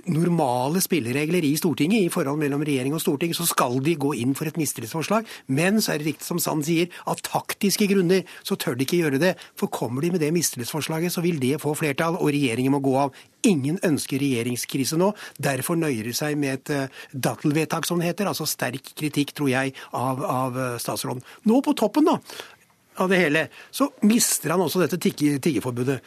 [0.10, 4.34] normale spilleregler i Stortinget, i forhold mellom regjering og storting, så skal de gå inn
[4.38, 5.30] for et mistillitsforslag.
[5.48, 9.04] Men så er det riktig som Sand sier, av taktiske grunner så tør de ikke
[9.04, 9.36] gjøre det.
[9.60, 12.98] For kommer de med det mistillitsforslaget, så vil det få flertall, og regjeringen må gå
[13.06, 13.14] av.
[13.44, 15.12] Ingen ønsker regjeringskrise nå.
[15.38, 18.30] Derfor nøyer de seg med et uh, dattelvedtak, som det heter.
[18.32, 21.22] Altså sterk kritikk, tror jeg, av, av uh, statsråden.
[21.50, 22.18] Nå på toppen, da
[23.02, 26.00] av det hele, så mister han også dette tiggeforbudet.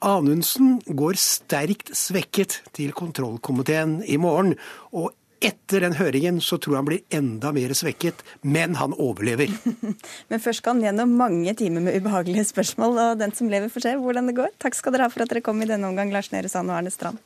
[0.00, 4.54] Anundsen går sterkt svekket til kontrollkomiteen i morgen.
[4.96, 5.12] Og
[5.44, 9.52] etter den høringen så tror jeg han blir enda mer svekket, men han overlever.
[10.30, 13.88] men først skal han gjennom mange timer med ubehagelige spørsmål, og den som lever får
[13.88, 14.56] se hvordan det går.
[14.60, 16.80] Takk skal dere ha for at dere kom i denne omgang, Lars Nehru Sand og
[16.80, 17.20] Arne Strand.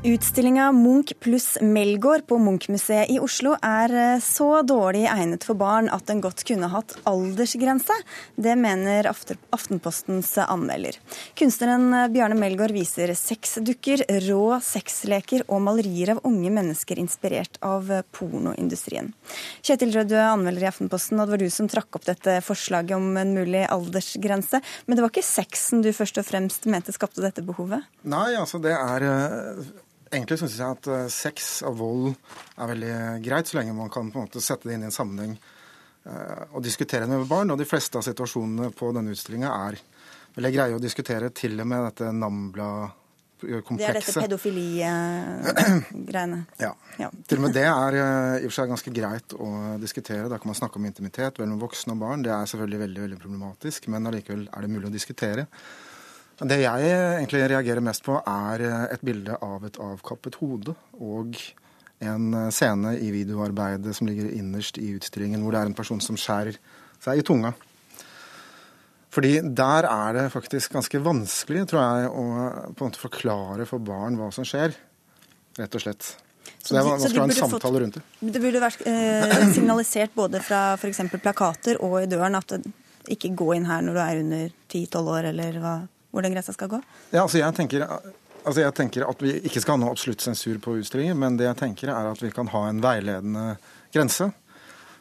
[0.00, 5.90] Utstillinga Munch pluss Melgaard på Munch-museet i Oslo er eh, så dårlig egnet for barn
[5.92, 7.92] at den godt kunne hatt aldersgrense.
[8.32, 10.96] Det mener Aftenpostens anmelder.
[11.36, 17.92] Kunstneren eh, Bjarne Melgaard viser sexdukker, rå sexleker og malerier av unge mennesker inspirert av
[17.92, 19.12] eh, pornoindustrien.
[19.60, 22.38] Kjetil Rød, du er anmelder i Aftenposten, og det var du som trakk opp dette
[22.48, 24.64] forslaget om en mulig aldersgrense.
[24.88, 27.84] Men det var ikke sexen du først og fremst mente skapte dette behovet?
[28.08, 29.08] Nei, altså det er
[30.10, 34.08] Egentlig syns jeg at uh, sex og vold er veldig greit, så lenge man kan
[34.10, 37.52] på en måte sette det inn i en sammenheng uh, og diskutere det med barn.
[37.54, 39.74] Og de fleste av situasjonene på denne utstillinga er
[40.34, 43.78] veldig greie å diskutere, til og med dette Nambla-komplekset.
[43.78, 46.40] Det er dette pedofili-greiene.
[46.64, 46.72] ja.
[47.04, 47.08] ja.
[47.30, 50.30] Til og med det er uh, i og for seg ganske greit å diskutere.
[50.32, 52.26] Da kan man snakke om intimitet mellom voksne og barn.
[52.26, 55.46] Det er selvfølgelig veldig, veldig problematisk, men allikevel er det mulig å diskutere.
[56.40, 58.62] Det jeg egentlig reagerer mest på, er
[58.94, 61.36] et bilde av et avkappet hode og
[62.00, 66.16] en scene i videoarbeidet som ligger innerst i utstillingen, hvor det er en person som
[66.16, 66.56] skjærer
[67.04, 67.52] seg i tunga.
[69.10, 72.24] Fordi der er det faktisk ganske vanskelig, tror jeg, å
[72.72, 74.76] på en måte forklare for barn hva som skjer,
[75.58, 76.12] rett og slett.
[76.60, 78.04] Så det er vanskelig å ha en samtale fått, rundt det.
[78.36, 81.02] Det burde vært eh, signalisert både fra f.eks.
[81.16, 82.54] plakater og i døren at
[83.10, 85.74] ikke gå inn her når du er under 10-12 år, eller hva
[86.10, 86.80] hvor den grensa skal gå?
[87.12, 87.86] Ja, altså jeg tenker,
[88.42, 91.48] altså jeg tenker at vi ikke skal ha noe absolutt sensur på utstillinger, men det
[91.48, 93.46] jeg tenker er at vi kan ha en veiledende
[93.94, 94.30] grense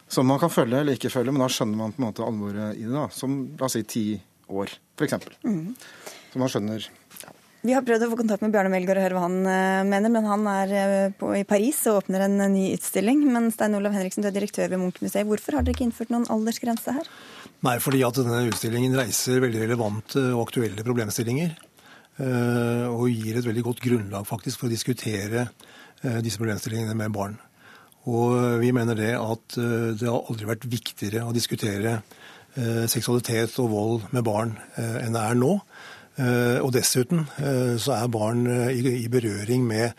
[0.09, 2.77] som man kan følge eller ikke følge, men da skjønner man på en måte alvoret
[2.79, 2.93] i det.
[2.95, 4.05] da, Som la oss si ti
[4.49, 5.13] år, f.eks.
[5.45, 5.75] Mm.
[6.31, 6.87] Så man skjønner.
[7.61, 10.11] Vi har prøvd å få kontakt med Bjarne Melgaard og høre hva han uh, mener,
[10.13, 13.25] men han er uh, på, i Paris og åpner en uh, ny utstilling.
[13.27, 15.27] Men Stein Olav Henriksen, du er direktør ved Munch-museet.
[15.27, 17.09] Hvorfor har dere ikke innført noen aldersgrense her?
[17.67, 21.57] Nei, fordi at denne utstillingen reiser veldig relevante og aktuelle problemstillinger.
[22.19, 27.13] Eh, og gir et veldig godt grunnlag faktisk for å diskutere eh, disse problemstillingene med
[27.15, 27.37] barn.
[28.11, 32.01] Og vi mener det at eh, det har aldri vært viktigere å diskutere
[32.89, 34.49] seksualitet og vold med barn
[34.81, 35.51] enn det er nå.
[36.19, 37.23] Og dessuten
[37.79, 38.43] så er barn
[38.73, 39.93] i berøring med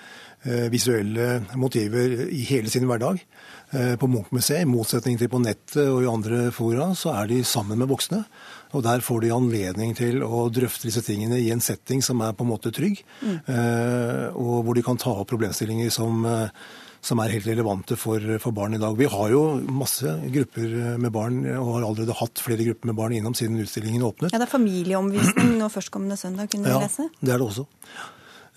[0.73, 3.23] visuelle motiver i hele sin hverdag.
[4.01, 7.79] På Munch-museet, i motsetning til på nettet og i andre fora, så er de sammen
[7.81, 8.23] med voksne.
[8.73, 12.35] Og Der får de anledning til å drøfte disse tingene i en setting som er
[12.37, 13.39] på en måte trygg, mm.
[14.37, 16.25] og hvor de kan ta opp problemstillinger som,
[17.01, 18.97] som er helt relevante for, for, barn i dag.
[18.99, 19.43] Vi har jo
[19.73, 24.05] masse grupper med barn, og har allerede hatt flere grupper med barn innom siden utstillingen
[24.07, 24.35] åpnet.
[24.35, 27.09] Ja, Det er familieomvisning nå førstkommende søndag, kunne vi ja, lese?
[27.21, 27.67] det er det også.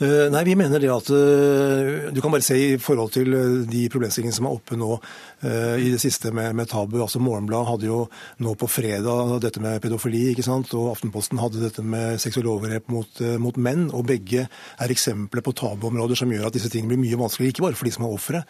[0.04, 3.60] Eh, nei, Vi mener det at eh, Du kan bare se i forhold til eh,
[3.70, 4.98] de problemstillingene som er oppe nå
[5.44, 7.02] i det siste med, med tabu.
[7.04, 7.98] altså Morgenbladet hadde jo
[8.40, 10.70] nå på fredag dette med pedofili, ikke sant?
[10.72, 13.90] og Aftenposten hadde dette med seksuelle overgrep mot, mot, menn.
[13.92, 17.58] og Begge er eksempler på tabuområder som gjør at disse tingene blir mye vanskeligere.
[17.58, 18.42] Ikke bare for de som er ofre,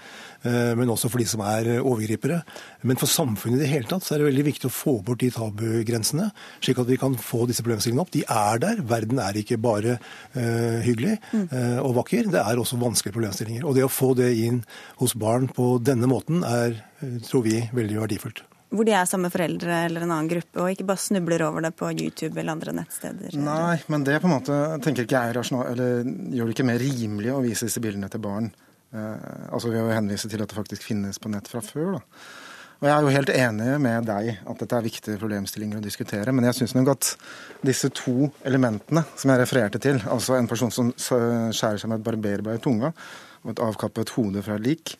[0.77, 2.43] men også for de som er overgripere.
[2.85, 5.25] Men for samfunnet i det hele tatt så er det veldig viktig å få bort
[5.25, 6.29] de tabugrensene,
[6.61, 8.13] slik at vi kan få disse problemstillingene opp.
[8.13, 8.85] De er der.
[8.93, 11.17] Verden er ikke bare uh, hyggelig.
[11.33, 11.42] Eh,
[11.83, 12.29] og vakker.
[12.31, 13.67] Det er også vanskelige problemstillinger.
[13.67, 14.63] Og det å få det inn
[15.01, 18.43] hos barn på denne måten er, eh, tror vi, veldig verdifullt.
[18.73, 21.61] Hvor de er sammen med foreldre eller en annen gruppe, og ikke bare snubler over
[21.61, 23.35] det på YouTube eller andre nettsteder?
[23.37, 26.81] Nei, men det på en måte tenker ikke jeg rasjonal, eller gjør det ikke mer
[26.81, 28.49] rimelig å vise disse bildene til barn.
[28.93, 31.99] Eh, altså ved å henvise til at det faktisk finnes på nett fra før.
[31.99, 32.01] da.
[32.82, 36.34] Og Jeg er jo helt enig med deg at dette er viktige problemstillinger å diskutere,
[36.36, 37.11] men jeg syns nok at
[37.63, 42.07] disse to elementene som jeg refererte til, altså en person som skjærer seg med et
[42.09, 42.91] barberblad i tunga
[43.43, 44.95] og et avkappet hode fra et lik,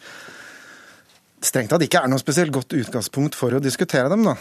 [1.44, 4.38] strengt tatt ikke er noe spesielt godt utgangspunkt for å diskutere dem, da.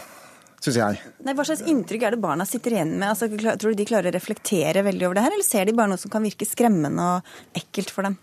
[0.63, 0.99] Synes jeg.
[1.27, 3.09] Nei, Hva slags inntrykk er det barna sitter igjen med?
[3.09, 5.91] Altså, tror du de klarer å reflektere veldig over det her, eller ser de bare
[5.91, 8.15] noe som kan virke skremmende og ekkelt for dem?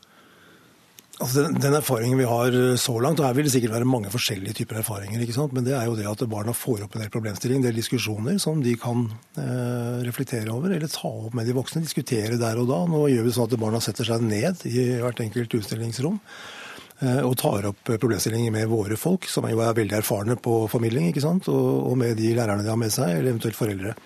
[1.20, 3.88] Altså den, den, erfaringen vi har eh, så langt, og her vil det sikkert være
[3.88, 5.20] mange forskjellige typer erfaringer,
[5.52, 8.38] men det er jo det at barna får opp en del problemstillinger, en del diskusjoner
[8.40, 9.04] som de kan
[9.36, 11.84] eh, reflektere over eller ta opp med de voksne.
[11.84, 12.80] Diskutere der og da.
[12.88, 17.36] Nå gjør vi sånn at barna setter seg ned i hvert enkelt utstillingsrom eh, og
[17.42, 21.12] tar opp problemstillinger med våre folk, som jo er veldig erfarne på formidling?
[21.20, 23.96] Og, og med de lærerne de har med seg, eller eventuelt foreldre.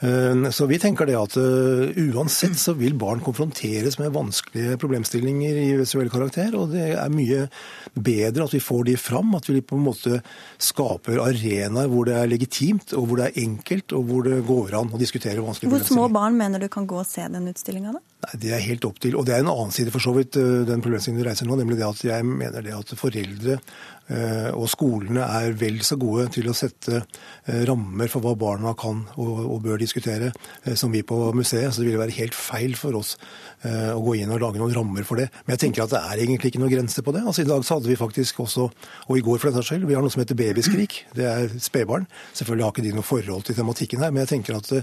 [0.00, 5.60] Eh, så vi tenker det at eh, uansett så vil barn konfronteres med vanskelige problemstillinger
[5.62, 7.46] i visuell karakter, og det er mye
[7.96, 10.20] bedre at vi får de fram, at vi på en måte
[10.60, 14.76] skaper arenaer hvor det er legitimt, og hvor det er enkelt, og hvor det går
[14.82, 16.02] an å diskutere vanskelige problemstillinger.
[16.02, 18.04] Hvor små barn mener du kan gå og se den utstillinga, da?
[18.26, 19.16] Nei, Det er helt opp til.
[19.16, 21.58] Og det er en annen side for så vidt, eh, den problemstillingen du reiser nå,
[21.58, 23.60] nemlig det at jeg mener det at foreldre
[24.06, 28.70] Eh, og skolene er vel så gode til å sette eh, rammer for hva barna
[28.78, 30.30] kan og bør diskutere,
[30.78, 31.72] som vi på museet.
[31.74, 33.16] Så det ville være helt feil for oss
[33.66, 35.26] å gå inn og lage noen rammer for det.
[35.46, 37.22] Men jeg tenker at det er egentlig ikke noen grense på det.
[37.26, 38.66] Altså I dag så hadde vi faktisk også,
[39.08, 40.98] og i går for den saks skyld, vi har noe som heter babyskrik.
[41.16, 42.06] Det er spedbarn.
[42.36, 44.82] Selvfølgelig har ikke de noe forhold til tematikken her, men jeg tenker at det,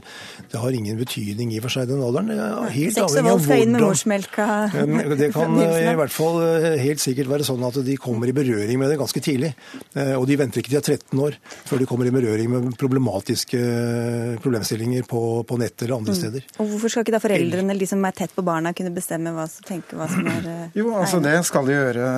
[0.51, 2.33] det har ingen betydning i og for seg den alderen.
[2.73, 6.39] Helt avhengig av hvordan Det kan i hvert fall
[6.79, 9.53] helt sikkert være sånn at de kommer i berøring med det ganske tidlig.
[9.93, 12.51] Eh, og de venter ikke til de er 13 år før de kommer i berøring
[12.51, 16.19] med problematiske eh, problemstillinger på, på nett eller andre mm.
[16.19, 16.47] steder.
[16.57, 19.33] Og Hvorfor skal ikke da foreldrene eller de som er tett på barna kunne bestemme
[19.35, 22.09] hva, som, tenke hva som er eh, Jo, altså det skal de gjøre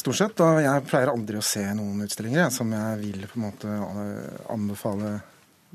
[0.00, 0.44] stort sett.
[0.46, 3.76] Og jeg pleier aldri å se noen utstillinger som jeg vil på en måte
[4.50, 5.18] anbefale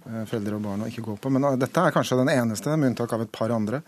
[0.05, 1.31] foreldre og barn å ikke gå på.
[1.33, 3.81] Men dette er kanskje den eneste, med unntak av et par andre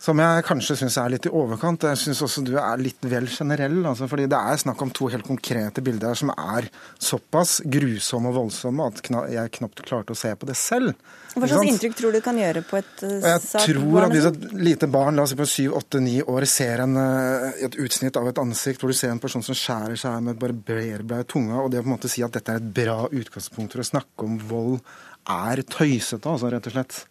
[0.00, 1.84] som jeg kanskje syns er litt i overkant.
[1.84, 3.82] Jeg syns også du er litt vel generell.
[3.84, 8.38] Altså, fordi det er snakk om to helt konkrete bilder som er såpass grusomme og
[8.38, 9.02] voldsomme at
[9.34, 10.94] jeg knapt klarte å se på det selv.
[11.34, 13.60] Hva slags inntrykk tror du kan gjøre på et sak?
[13.60, 16.48] Jeg tror at hvis et lite barn la oss si på syv, åtte, ni år
[16.48, 20.00] ser en, uh, et utsnitt av et ansikt hvor du ser en person som skjærer
[20.00, 22.64] seg med et barberblad tunga, og det å på en måte si at dette er
[22.64, 24.80] et bra utgangspunkt for å snakke om vold,
[25.28, 27.02] er tøysete, altså, rett og slett.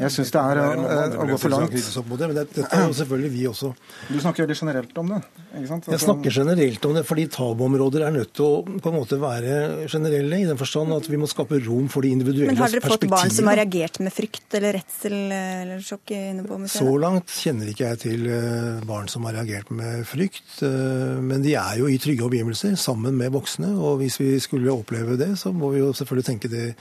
[0.00, 1.74] Jeg syns det er eh, å gå for langt.
[1.74, 3.72] Det, men dette er jo selvfølgelig vi også.
[4.08, 5.20] Du snakker veldig generelt om det?
[5.52, 5.88] ikke sant?
[5.92, 9.86] Jeg snakker generelt om det fordi tabuområder er nødt til å på en måte være
[9.92, 12.56] generelle, i den forstand at vi må skape rom for de individuelle perspektivene.
[12.56, 16.46] Men har dere fått barn som har reagert med frykt eller redsel eller sjokk inne
[16.48, 16.78] på museet?
[16.80, 20.62] Så langt kjenner ikke jeg til eh, barn som har reagert med frykt.
[20.64, 24.72] Eh, men de er jo i trygge omgivelser sammen med voksne, og hvis vi skulle
[24.72, 26.72] oppleve det, så må vi jo selvfølgelig tenke det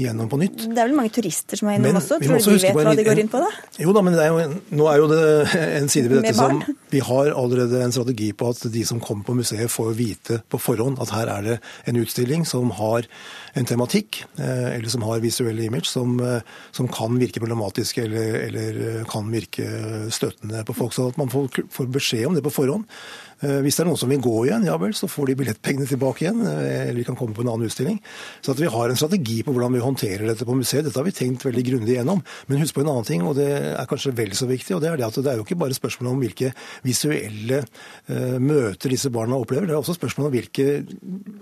[0.00, 0.64] gjennom på nytt.
[0.70, 2.20] Det er vel mange turister som er innom også?
[2.22, 3.50] Tror de vet hva de går inn på da?
[3.82, 4.46] Jo da, men er jo,
[4.80, 5.24] nå er jo det
[5.80, 9.26] en side ved dette som Vi har allerede en strategi på at de som kommer
[9.26, 11.58] på museet får vite på forhånd at her er det
[11.90, 13.08] en utstilling som har
[13.58, 16.40] en tematikk, eh, eller som har visuelle image, som, eh,
[16.72, 20.92] som kan virke problematisk eller, eller, eh, kan virke støtende på folk.
[20.92, 22.84] Så at man får, får beskjed om det på forhånd.
[23.40, 25.88] Eh, hvis det er noen som vil gå igjen, ja vel, så får de billettpengene
[25.88, 26.42] tilbake igjen.
[26.44, 27.96] Eh, eller vi kan komme på en annen utstilling.
[28.44, 31.16] Så vi har en strategi på hvordan vi håndterer dette på museet, dette har vi
[31.16, 32.20] tenkt veldig grundig gjennom.
[32.50, 34.92] Men husk på en annen ting, og det er kanskje vel så viktig, og det
[34.92, 36.52] er det at det er jo ikke bare spørsmål om hvilke
[36.84, 40.66] visuelle uh, møter disse barna opplever, det er også spørsmål om hvilke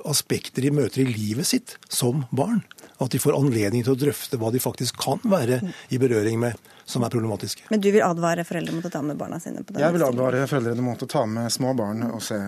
[0.09, 2.63] aspekter de møter i livet sitt som barn.
[3.03, 5.61] At de får anledning til å drøfte hva de faktisk kan være
[5.95, 6.59] i berøring med
[6.89, 7.67] som er problematiske.
[7.69, 10.07] Men du vil advare foreldre mot å ta med barna sine på den Jeg vil
[10.07, 12.39] advare foreldrene mot å ta med små barn og se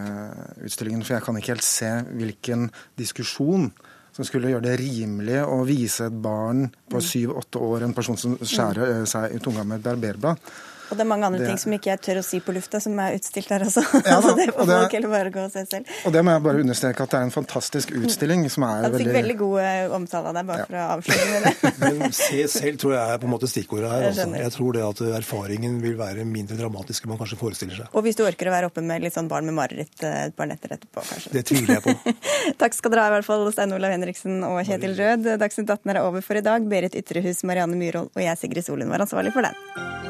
[0.65, 2.71] utstillingen, for jeg kan ikke helt se hvilken
[3.01, 3.69] diskusjon
[4.17, 7.07] som skulle gjøre det rimelig å vise et barn på mm.
[7.11, 10.51] syv-åtte år, en person som skjærer eh, seg i tunga med et barberblad,
[10.91, 11.49] og det er mange andre det...
[11.53, 13.85] ting som ikke jeg tør å si på lufta, som er utstilt der også.
[14.03, 15.93] Ja, så det får folk heller bare gå og se selv.
[16.09, 18.91] Og det må jeg bare understreke at det er en fantastisk utstilling som er veldig
[18.91, 20.67] Han fikk veldig god eh, omtale av deg, bare ja.
[20.67, 22.11] for å avsløre med det.
[22.21, 24.09] Se selv tror jeg er på en måte stikkordet her.
[24.11, 24.27] Altså.
[24.43, 27.95] jeg, tror det at erfaringen vil være mindre dramatisk enn man kanskje forestiller seg.
[27.95, 30.37] Og hvis du orker å være oppe med litt sånn barn med mareritt eh, et
[30.37, 31.35] par netter etterpå, kanskje.
[31.39, 32.17] Det tviler jeg på.
[32.65, 35.33] Takk skal dere ha i hvert fall, Stein Olav Henriksen og Kjetil Rød.
[35.41, 36.67] Dagsnytt 18 er over for i dag.
[36.71, 40.10] Berit Ytrehus, Marianne Myhrvold og jeg, Sigrid Solund, var ansvarlig for den.